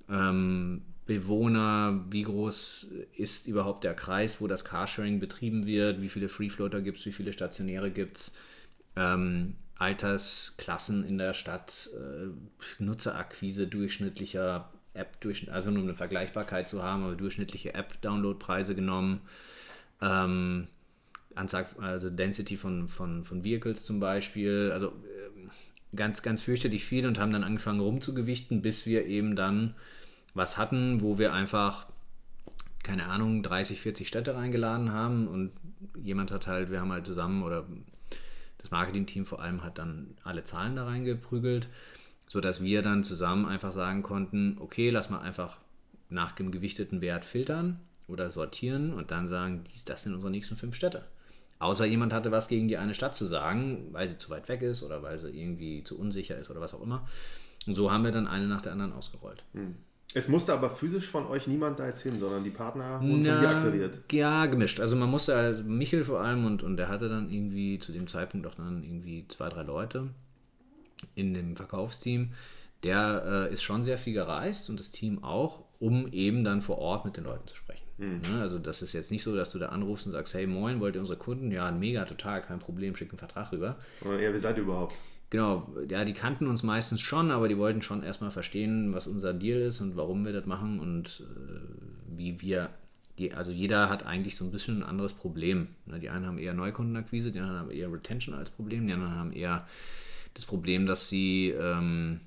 [0.10, 2.88] Ähm, Bewohner, wie groß
[3.18, 7.12] ist überhaupt der Kreis, wo das Carsharing betrieben wird, wie viele Freefloater gibt es, wie
[7.12, 8.34] viele Stationäre gibt es,
[8.96, 15.18] ähm, Altersklassen in der Stadt, äh, Nutzerakquise durchschnittlicher App,
[15.52, 19.22] also um eine Vergleichbarkeit zu haben, aber durchschnittliche App-Download-Preise genommen.
[20.02, 20.68] Ähm,
[21.36, 27.06] Anzahl, also Density von, von, von Vehicles zum Beispiel, also äh, ganz, ganz fürchterlich viel
[27.06, 29.76] und haben dann angefangen rumzugewichten, bis wir eben dann
[30.34, 31.88] was hatten, wo wir einfach,
[32.84, 35.52] keine Ahnung, 30, 40 Städte reingeladen haben und
[36.02, 37.66] jemand hat halt, wir haben halt zusammen oder
[38.58, 41.68] das Marketing-Team vor allem hat dann alle Zahlen da reingeprügelt
[42.32, 45.58] sodass wir dann zusammen einfach sagen konnten, okay, lass mal einfach
[46.08, 50.56] nach dem gewichteten Wert filtern oder sortieren und dann sagen, dies, das sind unsere nächsten
[50.56, 51.04] fünf Städte.
[51.60, 54.62] Außer jemand hatte was gegen die eine Stadt zu sagen, weil sie zu weit weg
[54.62, 57.06] ist oder weil sie irgendwie zu unsicher ist oder was auch immer.
[57.68, 59.44] Und so haben wir dann eine nach der anderen ausgerollt.
[59.52, 59.76] Hm.
[60.14, 63.34] Es musste aber physisch von euch niemand da jetzt hin, sondern die Partner wurden Na,
[63.34, 64.00] von hier akquiriert.
[64.12, 64.80] Ja, gemischt.
[64.80, 68.08] Also man musste, also Michel vor allem und, und der hatte dann irgendwie zu dem
[68.08, 70.10] Zeitpunkt auch dann irgendwie zwei, drei Leute
[71.16, 72.34] in dem Verkaufsteam,
[72.84, 76.78] der äh, ist schon sehr viel gereist und das Team auch, um eben dann vor
[76.78, 77.86] Ort mit den Leuten zu sprechen.
[77.98, 78.22] Mhm.
[78.30, 78.42] Ne?
[78.42, 80.96] Also das ist jetzt nicht so, dass du da anrufst und sagst, hey moin, wollt
[80.96, 81.52] ihr unsere Kunden?
[81.52, 83.78] Ja, mega, total, kein Problem, schick einen Vertrag rüber.
[84.04, 84.96] Ja, wie seid ihr überhaupt?
[85.32, 89.34] Genau, ja, die kannten uns meistens schon, aber die wollten schon erstmal verstehen, was unser
[89.34, 92.70] Deal ist und warum wir das machen und äh, wie wir,
[93.18, 95.70] die, also jeder hat eigentlich so ein bisschen ein anderes Problem.
[95.86, 96.02] Ne?
[96.02, 99.32] Die einen haben eher Neukundenakquise, die anderen haben eher Retention als Problem, die anderen haben
[99.32, 99.66] eher
[100.34, 102.20] das Problem, dass sie, ähm,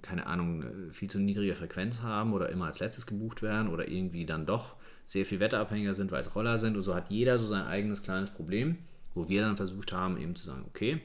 [0.00, 4.26] keine Ahnung, viel zu niedrige Frequenz haben oder immer als letztes gebucht werden oder irgendwie
[4.26, 6.76] dann doch sehr viel wetterabhängiger sind, weil es Roller sind.
[6.76, 8.78] Und so hat jeder so sein eigenes kleines Problem,
[9.12, 11.00] wo wir dann versucht haben, eben zu sagen, okay,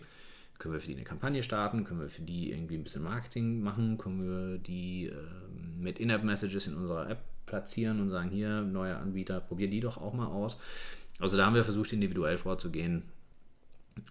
[0.59, 3.61] können wir für die eine Kampagne starten, können wir für die irgendwie ein bisschen Marketing
[3.61, 5.13] machen, können wir die äh,
[5.79, 10.13] mit In-App-Messages in unserer App platzieren und sagen, hier, neuer Anbieter, probier die doch auch
[10.13, 10.59] mal aus.
[11.19, 13.03] Also da haben wir versucht, individuell vorzugehen,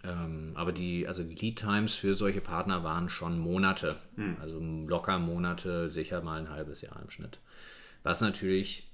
[0.04, 3.96] ähm, aber die, also die Lead Times für solche Partner waren schon Monate.
[4.16, 4.36] Hm.
[4.40, 7.38] Also locker Monate, sicher mal ein halbes Jahr im Schnitt.
[8.02, 8.88] Was natürlich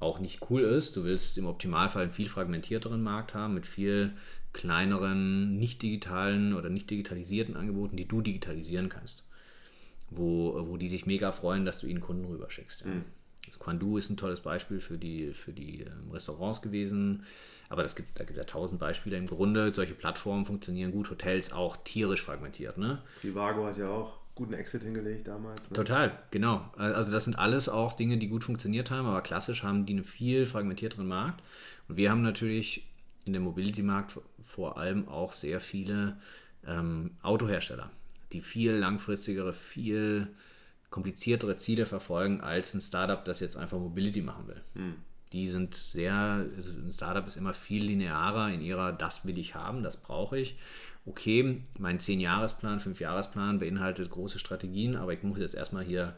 [0.00, 0.96] auch nicht cool ist.
[0.96, 4.12] Du willst im Optimalfall einen viel fragmentierteren Markt haben mit viel
[4.54, 9.24] kleineren, nicht digitalen oder nicht digitalisierten Angeboten, die du digitalisieren kannst.
[10.10, 12.86] Wo, wo die sich mega freuen, dass du ihnen Kunden rüberschickst.
[12.86, 13.04] Mhm.
[13.46, 17.24] Also Quandu ist ein tolles Beispiel für die, für die ähm, Restaurants gewesen.
[17.68, 19.16] Aber das gibt, da gibt es ja tausend Beispiele.
[19.16, 22.78] Im Grunde, solche Plattformen funktionieren gut, Hotels auch tierisch fragmentiert.
[22.78, 23.02] Ne?
[23.20, 25.70] Trivago hat ja auch guten Exit hingelegt damals.
[25.70, 25.76] Ne?
[25.76, 26.64] Total, genau.
[26.76, 30.04] Also das sind alles auch Dinge, die gut funktioniert haben, aber klassisch haben die einen
[30.04, 31.42] viel fragmentierteren Markt.
[31.88, 32.86] Und wir haben natürlich
[33.24, 36.18] in dem Mobility-Markt vor allem auch sehr viele
[36.66, 37.90] ähm, Autohersteller,
[38.32, 40.28] die viel langfristigere, viel
[40.90, 44.60] kompliziertere Ziele verfolgen als ein Startup, das jetzt einfach Mobility machen will.
[44.74, 44.94] Hm
[45.34, 49.56] die sind sehr, also ein Startup ist immer viel linearer in ihrer, das will ich
[49.56, 50.56] haben, das brauche ich.
[51.06, 56.14] Okay, mein 10-Jahresplan, 5-Jahresplan beinhaltet große Strategien, aber ich muss jetzt erstmal hier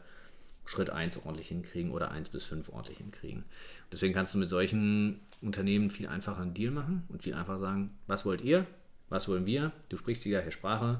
[0.65, 3.43] Schritt 1 ordentlich hinkriegen oder 1 bis 5 ordentlich hinkriegen.
[3.91, 7.97] Deswegen kannst du mit solchen Unternehmen viel einfacher einen Deal machen und viel einfacher sagen,
[8.07, 8.65] was wollt ihr,
[9.09, 10.99] was wollen wir, du sprichst die gleiche Sprache,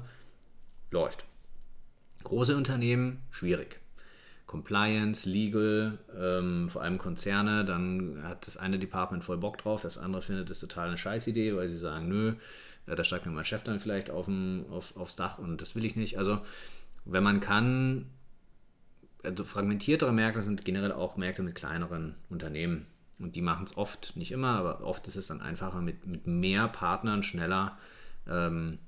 [0.90, 1.24] läuft.
[2.24, 3.80] Große Unternehmen, schwierig.
[4.46, 9.98] Compliance, Legal, ähm, vor allem Konzerne, dann hat das eine Department voll Bock drauf, das
[9.98, 12.32] andere findet es total eine Scheißidee, weil sie sagen, nö,
[12.86, 15.74] äh, da steigt mir mein Chef dann vielleicht auf dem, auf, aufs Dach und das
[15.74, 16.16] will ich nicht.
[16.18, 16.40] Also
[17.04, 18.06] wenn man kann,
[19.22, 22.86] also fragmentiertere Märkte sind generell auch Märkte mit kleineren Unternehmen.
[23.18, 26.26] Und die machen es oft, nicht immer, aber oft ist es dann einfacher, mit, mit
[26.26, 27.76] mehr Partnern schneller
[28.28, 28.78] ähm,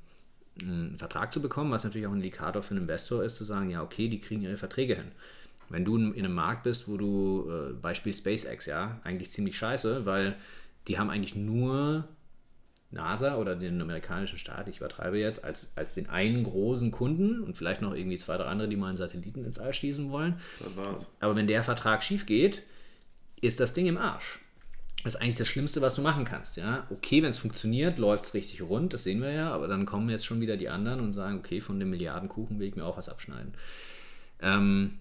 [0.61, 3.71] einen Vertrag zu bekommen, was natürlich auch ein Indikator für einen Investor ist, zu sagen,
[3.71, 5.13] ja, okay, die kriegen ihre Verträge hin.
[5.69, 10.05] Wenn du in einem Markt bist, wo du, äh, Beispiel SpaceX, ja, eigentlich ziemlich scheiße,
[10.05, 10.37] weil
[10.89, 12.09] die haben eigentlich nur
[12.91, 17.57] NASA oder den amerikanischen Staat, ich übertreibe jetzt, als, als den einen großen Kunden und
[17.57, 20.41] vielleicht noch irgendwie zwei, drei andere, die mal einen Satelliten ins All schießen wollen.
[21.21, 22.65] Aber wenn der Vertrag schief geht,
[23.41, 24.41] ist das Ding im Arsch.
[25.03, 26.57] Das ist eigentlich das Schlimmste, was du machen kannst.
[26.57, 26.87] Ja?
[26.91, 30.11] Okay, wenn es funktioniert, läuft es richtig rund, das sehen wir ja, aber dann kommen
[30.11, 32.99] jetzt schon wieder die anderen und sagen, okay, von dem Milliardenkuchen will ich mir auch
[32.99, 33.55] was abschneiden.
[34.43, 34.99] Ähm,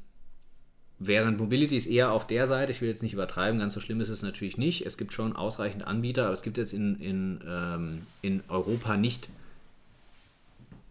[1.02, 4.02] Während Mobility ist eher auf der Seite, ich will jetzt nicht übertreiben, ganz so schlimm
[4.02, 4.86] ist es natürlich nicht.
[4.86, 9.30] Es gibt schon ausreichend Anbieter, aber es gibt jetzt in, in, ähm, in Europa nicht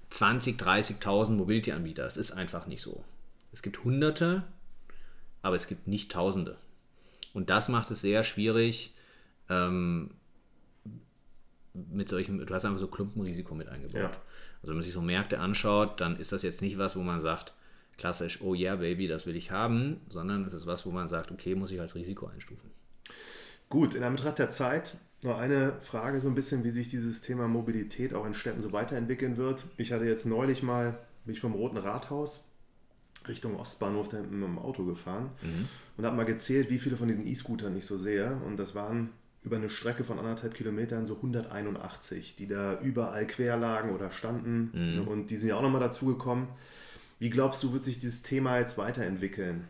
[0.08, 2.04] 20, 30.000 Mobility-Anbieter.
[2.04, 3.04] Das ist einfach nicht so.
[3.52, 4.44] Es gibt Hunderte,
[5.42, 6.56] aber es gibt nicht Tausende.
[7.34, 8.94] Und das macht es sehr schwierig,
[9.48, 10.10] ähm,
[11.74, 13.94] mit solchen, du hast einfach so Klumpenrisiko mit eingebaut.
[13.94, 14.22] Ja.
[14.60, 17.20] Also wenn man sich so Märkte anschaut, dann ist das jetzt nicht was, wo man
[17.20, 17.54] sagt,
[17.96, 21.30] klassisch, oh yeah, Baby, das will ich haben, sondern es ist was, wo man sagt,
[21.30, 22.70] okay, muss ich als Risiko einstufen.
[23.68, 27.48] Gut, in Anbetracht der Zeit noch eine Frage so ein bisschen, wie sich dieses Thema
[27.48, 29.64] Mobilität auch in Städten so weiterentwickeln wird.
[29.76, 32.48] Ich hatte jetzt neulich mal, mich vom Roten Rathaus
[33.28, 35.68] Richtung Ostbahnhof da mit dem Auto gefahren mhm.
[35.96, 38.40] und habe mal gezählt, wie viele von diesen E-Scootern ich so sehe.
[38.46, 39.10] Und das waren
[39.44, 44.70] über eine Strecke von anderthalb Kilometern so 181, die da überall quer lagen oder standen.
[44.72, 45.08] Mhm.
[45.08, 46.48] Und die sind ja auch nochmal dazugekommen.
[47.18, 49.64] Wie glaubst du, wird sich dieses Thema jetzt weiterentwickeln?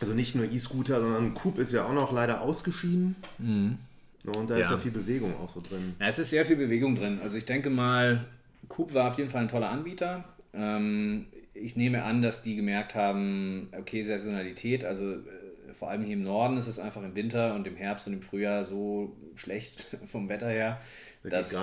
[0.00, 3.16] Also nicht nur E-Scooter, sondern Coop ist ja auch noch leider ausgeschieden.
[3.38, 3.78] Mhm.
[4.24, 4.64] Und da ja.
[4.64, 5.94] ist ja viel Bewegung auch so drin.
[5.98, 7.20] Ja, es ist sehr viel Bewegung drin.
[7.22, 8.26] Also ich denke mal,
[8.68, 10.24] Coop war auf jeden Fall ein toller Anbieter.
[10.52, 16.14] Ähm, ich nehme an, dass die gemerkt haben, okay, Saisonalität, also äh, vor allem hier
[16.14, 19.86] im Norden ist es einfach im Winter und im Herbst und im Frühjahr so schlecht
[20.06, 20.80] vom Wetter her,
[21.22, 21.54] da dass,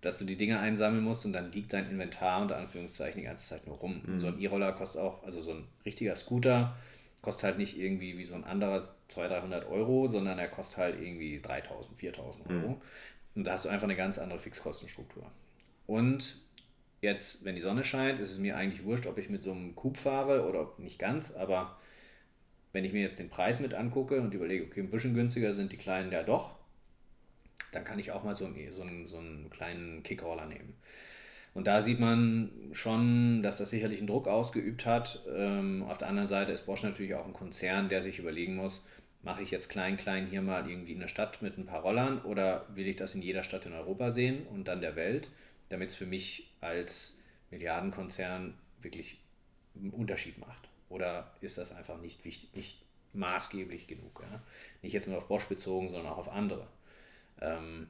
[0.00, 3.48] dass du die Dinge einsammeln musst und dann liegt dein Inventar unter Anführungszeichen die ganze
[3.48, 4.02] Zeit nur rum.
[4.04, 4.20] Mhm.
[4.20, 6.76] So ein E-Roller kostet auch, also so ein richtiger Scooter
[7.22, 11.00] kostet halt nicht irgendwie wie so ein anderer 200, 300 Euro, sondern er kostet halt
[11.00, 12.68] irgendwie 3000, 4000 Euro.
[12.68, 12.80] Mhm.
[13.34, 15.30] Und da hast du einfach eine ganz andere Fixkostenstruktur.
[15.86, 16.38] Und
[17.00, 19.74] jetzt, wenn die Sonne scheint, ist es mir eigentlich wurscht, ob ich mit so einem
[19.74, 21.78] Coupe fahre oder nicht ganz, aber
[22.72, 25.72] wenn ich mir jetzt den Preis mit angucke und überlege, okay, ein bisschen günstiger sind
[25.72, 26.54] die kleinen ja doch,
[27.72, 30.74] dann kann ich auch mal so einen, so einen, so einen kleinen Kickroller nehmen.
[31.52, 35.24] Und da sieht man schon, dass das sicherlich einen Druck ausgeübt hat.
[35.34, 38.86] Ähm, auf der anderen Seite ist Bosch natürlich auch ein Konzern, der sich überlegen muss,
[39.22, 42.20] mache ich jetzt klein, klein hier mal irgendwie in der Stadt mit ein paar Rollern
[42.22, 45.28] oder will ich das in jeder Stadt in Europa sehen und dann der Welt,
[45.70, 47.18] damit es für mich als
[47.50, 49.18] Milliardenkonzern wirklich
[49.74, 50.68] einen Unterschied macht.
[50.90, 52.82] Oder ist das einfach nicht wichtig, nicht
[53.14, 54.22] maßgeblich genug?
[54.30, 54.42] Ja?
[54.82, 56.66] Nicht jetzt nur auf Bosch bezogen, sondern auch auf andere.
[57.40, 57.86] Ähm,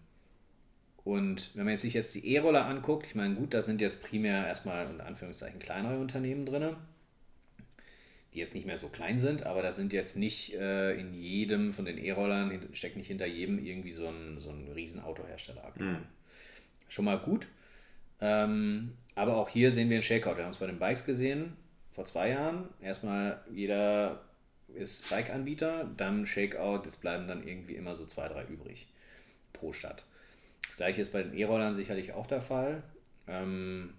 [1.02, 4.46] und wenn man sich jetzt die E-Roller anguckt, ich meine, gut, da sind jetzt primär
[4.46, 6.76] erstmal unter Anführungszeichen kleinere Unternehmen drin,
[8.34, 11.72] die jetzt nicht mehr so klein sind, aber da sind jetzt nicht äh, in jedem
[11.72, 16.04] von den E-Rollern, steckt nicht hinter jedem irgendwie so ein, so ein riesen Autohersteller Mhm.
[16.88, 17.48] Schon mal gut.
[18.20, 20.36] Ähm, aber auch hier sehen wir einen Shakeout.
[20.36, 21.56] Wir haben es bei den Bikes gesehen
[21.90, 22.68] vor zwei Jahren.
[22.80, 24.22] Erstmal jeder
[24.74, 28.88] ist Bike-Anbieter, dann Shakeout, es bleiben dann irgendwie immer so zwei, drei übrig
[29.52, 30.04] pro Stadt.
[30.66, 32.82] Das gleiche ist bei den E-Rollern sicherlich auch der Fall.
[33.26, 33.94] Ähm,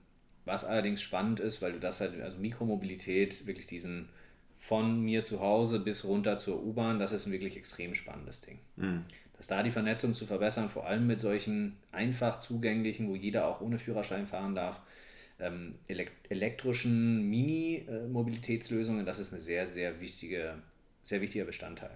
[0.45, 4.09] was allerdings spannend ist, weil du das halt, also Mikromobilität, wirklich diesen
[4.57, 8.59] von mir zu Hause bis runter zur U-Bahn, das ist ein wirklich extrem spannendes Ding.
[8.75, 9.03] Mhm.
[9.41, 13.59] Dass da die Vernetzung zu verbessern, vor allem mit solchen einfach zugänglichen, wo jeder auch
[13.59, 14.79] ohne Führerschein fahren darf,
[15.39, 15.79] ähm,
[16.29, 20.61] elektrischen Mini-Mobilitätslösungen, das ist ein sehr, sehr wichtige,
[21.01, 21.89] sehr wichtiger Bestandteil.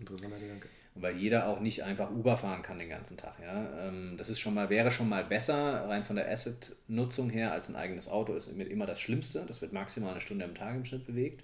[0.00, 0.68] Interessanter Gedanke.
[0.94, 3.34] Und weil jeder auch nicht einfach Uber fahren kann den ganzen Tag.
[3.42, 3.88] Ja?
[3.88, 7.68] Ähm, das ist schon mal, wäre schon mal besser, rein von der Asset-Nutzung her, als
[7.68, 9.44] ein eigenes Auto ist immer das Schlimmste.
[9.46, 11.42] Das wird maximal eine Stunde am Tag im Schnitt bewegt.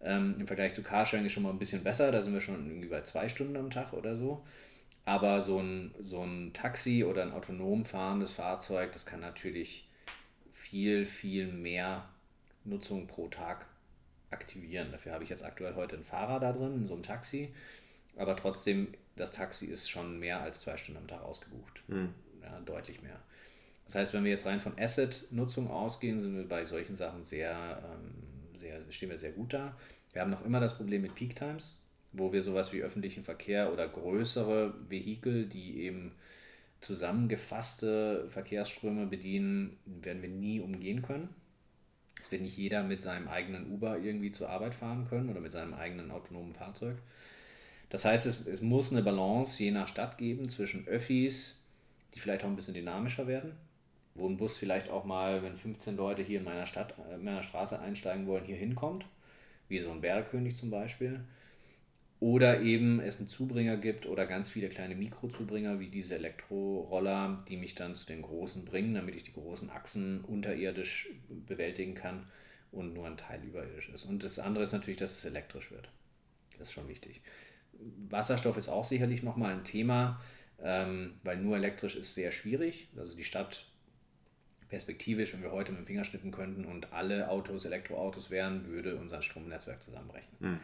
[0.00, 2.66] Ähm, Im Vergleich zu Carsharing ist schon mal ein bisschen besser, da sind wir schon
[2.66, 4.44] irgendwie bei zwei Stunden am Tag oder so.
[5.06, 9.86] Aber so ein, so ein Taxi oder ein autonom fahrendes Fahrzeug, das kann natürlich
[10.52, 12.08] viel, viel mehr
[12.64, 13.66] Nutzung pro Tag
[14.30, 14.90] aktivieren.
[14.92, 17.52] Dafür habe ich jetzt aktuell heute einen Fahrer da drin, in so einem Taxi.
[18.16, 21.82] Aber trotzdem, das Taxi ist schon mehr als zwei Stunden am Tag ausgebucht.
[21.88, 22.14] Mhm.
[22.42, 23.20] Ja, deutlich mehr.
[23.86, 27.82] Das heißt, wenn wir jetzt rein von Asset-Nutzung ausgehen, sind wir bei solchen Sachen sehr,
[27.84, 28.14] ähm,
[28.64, 29.76] sehr, stehen wir sehr gut da.
[30.12, 31.76] Wir haben noch immer das Problem mit Peak Times,
[32.12, 36.12] wo wir sowas wie öffentlichen Verkehr oder größere Vehikel, die eben
[36.80, 41.28] zusammengefasste Verkehrsströme bedienen, werden wir nie umgehen können.
[42.22, 45.52] Es wird nicht jeder mit seinem eigenen Uber irgendwie zur Arbeit fahren können oder mit
[45.52, 46.96] seinem eigenen autonomen Fahrzeug.
[47.90, 51.62] Das heißt, es, es muss eine Balance je nach Stadt geben zwischen Öffis,
[52.14, 53.52] die vielleicht auch ein bisschen dynamischer werden,
[54.14, 57.24] wo ein Bus vielleicht auch mal, wenn 15 Leute hier in meiner Stadt, äh, in
[57.24, 59.06] meiner Straße einsteigen wollen, hier hinkommt,
[59.68, 61.20] wie so ein Bergkönig zum Beispiel.
[62.20, 67.56] Oder eben es einen Zubringer gibt oder ganz viele kleine Mikrozubringer wie diese Elektroroller, die
[67.56, 72.26] mich dann zu den großen bringen, damit ich die großen Achsen unterirdisch bewältigen kann
[72.72, 74.04] und nur ein Teil überirdisch ist.
[74.04, 75.90] Und das andere ist natürlich, dass es elektrisch wird.
[76.58, 77.20] Das ist schon wichtig.
[78.08, 80.20] Wasserstoff ist auch sicherlich nochmal ein Thema,
[80.62, 82.88] ähm, weil nur elektrisch ist sehr schwierig.
[82.96, 83.66] Also die Stadt
[84.68, 88.96] perspektivisch, wenn wir heute mit dem Finger schnippen könnten und alle Autos Elektroautos wären, würde
[88.96, 90.32] unser Stromnetzwerk zusammenbrechen.
[90.40, 90.60] Mhm.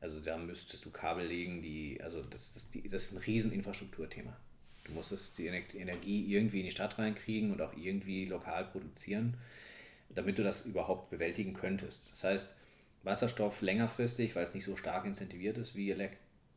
[0.00, 4.36] Also da müsstest du Kabel legen, die, also das, das, die, das ist ein Rieseninfrastrukturthema.
[4.84, 9.38] Du musstest die Energie irgendwie in die Stadt reinkriegen und auch irgendwie lokal produzieren,
[10.10, 12.10] damit du das überhaupt bewältigen könntest.
[12.10, 12.54] Das heißt,
[13.02, 15.94] Wasserstoff längerfristig, weil es nicht so stark incentiviert ist wie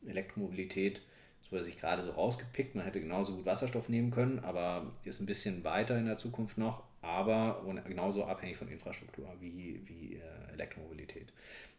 [0.05, 1.01] Elektromobilität,
[1.49, 2.75] so hat sich gerade so rausgepickt.
[2.75, 6.57] Man hätte genauso gut Wasserstoff nehmen können, aber ist ein bisschen weiter in der Zukunft
[6.57, 11.31] noch, aber genauso abhängig von Infrastruktur wie, wie äh, Elektromobilität.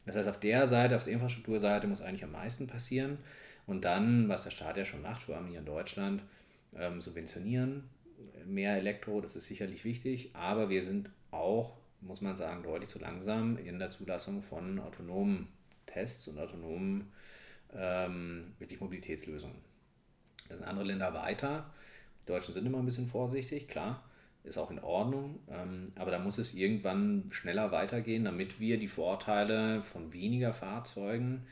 [0.06, 3.18] Das heißt, auf der Seite, auf der Infrastrukturseite muss eigentlich am meisten passieren.
[3.66, 6.22] Und dann, was der Staat ja schon macht, vor allem hier in Deutschland,
[6.74, 7.84] ähm, subventionieren,
[8.46, 12.98] mehr Elektro, das ist sicherlich wichtig, aber wir sind auch, muss man sagen, deutlich zu
[12.98, 15.48] langsam in der Zulassung von autonomen
[15.86, 17.12] Tests und autonomen
[17.74, 19.56] ähm, wirklich Mobilitätslösungen.
[20.48, 21.70] Da sind andere Länder weiter.
[22.22, 24.02] Die Deutschen sind immer ein bisschen vorsichtig, klar,
[24.44, 25.38] ist auch in Ordnung.
[25.50, 31.46] Ähm, aber da muss es irgendwann schneller weitergehen, damit wir die Vorteile von weniger Fahrzeugen,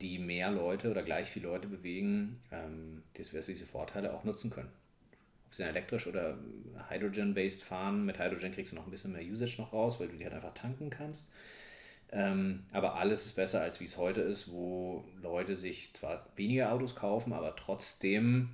[0.00, 4.70] die mehr Leute oder gleich viele Leute bewegen, ähm, diese Vorteile auch nutzen können.
[5.46, 6.38] Ob sie elektrisch oder
[6.88, 10.16] Hydrogen-based fahren, mit Hydrogen kriegst du noch ein bisschen mehr Usage noch raus, weil du
[10.16, 11.28] die halt einfach tanken kannst.
[12.12, 16.72] Ähm, aber alles ist besser, als wie es heute ist, wo Leute sich zwar weniger
[16.72, 18.50] Autos kaufen, aber trotzdem,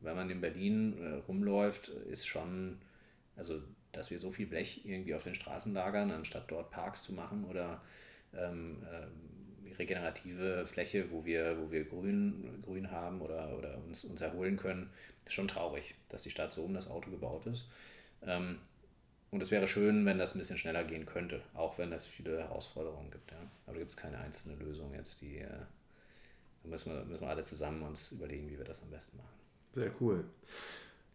[0.00, 2.78] wenn man in Berlin äh, rumläuft, ist schon,
[3.36, 3.60] also
[3.92, 7.44] dass wir so viel Blech irgendwie auf den Straßen lagern, anstatt dort Parks zu machen
[7.44, 7.82] oder
[8.36, 14.20] ähm, äh, regenerative Fläche, wo wir, wo wir Grün, Grün haben oder, oder uns, uns
[14.20, 14.90] erholen können,
[15.26, 17.68] ist schon traurig, dass die Stadt so um das Auto gebaut ist.
[18.22, 18.58] Ähm,
[19.30, 22.38] und es wäre schön, wenn das ein bisschen schneller gehen könnte, auch wenn es viele
[22.38, 23.30] Herausforderungen gibt.
[23.30, 23.38] Ja.
[23.66, 25.48] Aber da gibt es keine einzelne Lösung jetzt, die äh,
[26.62, 29.28] da müssen wir, müssen wir alle zusammen uns überlegen, wie wir das am besten machen.
[29.72, 30.24] Sehr cool.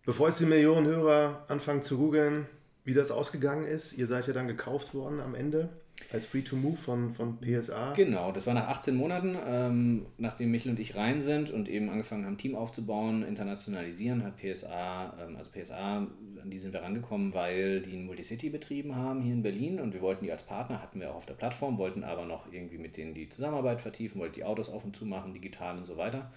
[0.06, 2.48] Bevor jetzt die Millionen Hörer anfangen zu googeln,
[2.84, 5.70] wie das ausgegangen ist, ihr seid ja dann gekauft worden am Ende
[6.12, 7.94] als Free to Move von, von PSA.
[7.94, 11.90] Genau, das war nach 18 Monaten, ähm, nachdem Michel und ich rein sind und eben
[11.90, 16.08] angefangen haben, Team aufzubauen, internationalisieren, hat PSA, ähm, also PSA,
[16.42, 19.94] an die sind wir rangekommen, weil die einen Multicity betrieben haben hier in Berlin und
[19.94, 22.78] wir wollten die als Partner, hatten wir auch auf der Plattform, wollten aber noch irgendwie
[22.78, 25.98] mit denen die Zusammenarbeit vertiefen, wollten die Autos auf und zu machen, digital und so
[25.98, 26.32] weiter.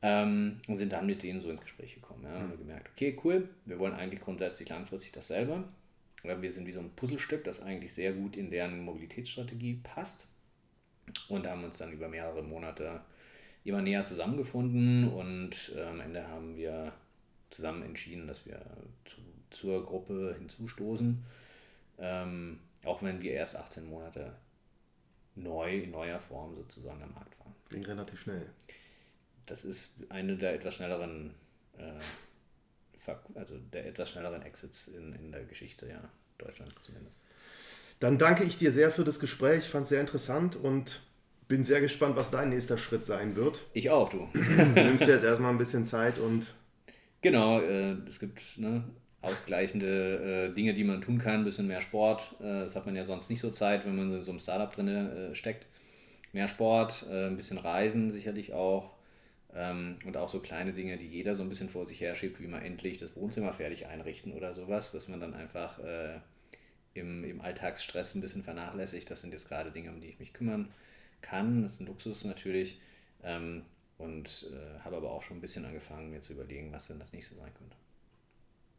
[0.00, 2.22] Ähm, und sind dann mit denen so ins Gespräch gekommen.
[2.22, 2.34] Ja, mhm.
[2.34, 5.64] haben wir gemerkt, okay, cool, wir wollen eigentlich grundsätzlich langfristig dasselbe
[6.22, 10.26] wir sind wie so ein Puzzlestück, das eigentlich sehr gut in deren Mobilitätsstrategie passt.
[11.28, 13.00] Und haben uns dann über mehrere Monate
[13.64, 16.92] immer näher zusammengefunden und äh, am Ende haben wir
[17.50, 18.60] zusammen entschieden, dass wir
[19.04, 19.16] zu,
[19.50, 21.24] zur Gruppe hinzustoßen.
[21.98, 24.34] Ähm, auch wenn wir erst 18 Monate
[25.34, 27.54] neu, in neuer Form sozusagen am Markt waren.
[27.70, 28.48] Ging relativ schnell.
[29.46, 31.34] Das ist eine der etwas schnelleren
[31.78, 31.92] äh,
[33.34, 37.22] also der etwas schnelleren Exits in, in der Geschichte ja, Deutschlands zumindest.
[38.00, 41.00] Dann danke ich dir sehr für das Gespräch, ich fand es sehr interessant und
[41.48, 43.64] bin sehr gespannt, was dein nächster Schritt sein wird.
[43.72, 44.28] Ich auch, du.
[44.34, 46.54] du nimmst jetzt erstmal ein bisschen Zeit und.
[47.20, 48.84] Genau, äh, es gibt ne,
[49.22, 52.36] ausgleichende äh, Dinge, die man tun kann, ein bisschen mehr Sport.
[52.40, 54.72] Äh, das hat man ja sonst nicht so Zeit, wenn man in so einem Startup
[54.72, 55.66] drin äh, steckt.
[56.32, 58.92] Mehr Sport, äh, ein bisschen Reisen sicherlich auch.
[59.54, 62.40] Ähm, und auch so kleine Dinge, die jeder so ein bisschen vor sich her schiebt,
[62.40, 66.20] wie man endlich das Wohnzimmer fertig einrichten oder sowas, dass man dann einfach äh,
[66.94, 69.10] im, im Alltagsstress ein bisschen vernachlässigt.
[69.10, 70.68] Das sind jetzt gerade Dinge, um die ich mich kümmern
[71.22, 71.62] kann.
[71.62, 72.80] Das ist ein Luxus natürlich.
[73.22, 73.62] Ähm,
[73.96, 77.12] und äh, habe aber auch schon ein bisschen angefangen, mir zu überlegen, was denn das
[77.12, 77.76] nächste sein könnte.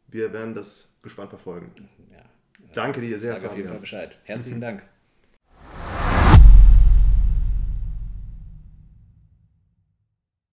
[0.08, 1.70] Wir werden das gespannt verfolgen.
[2.10, 2.24] Ja.
[2.72, 3.34] Danke dir sehr.
[3.34, 4.18] Sag auf jeden Fall Bescheid.
[4.24, 4.82] Herzlichen Dank.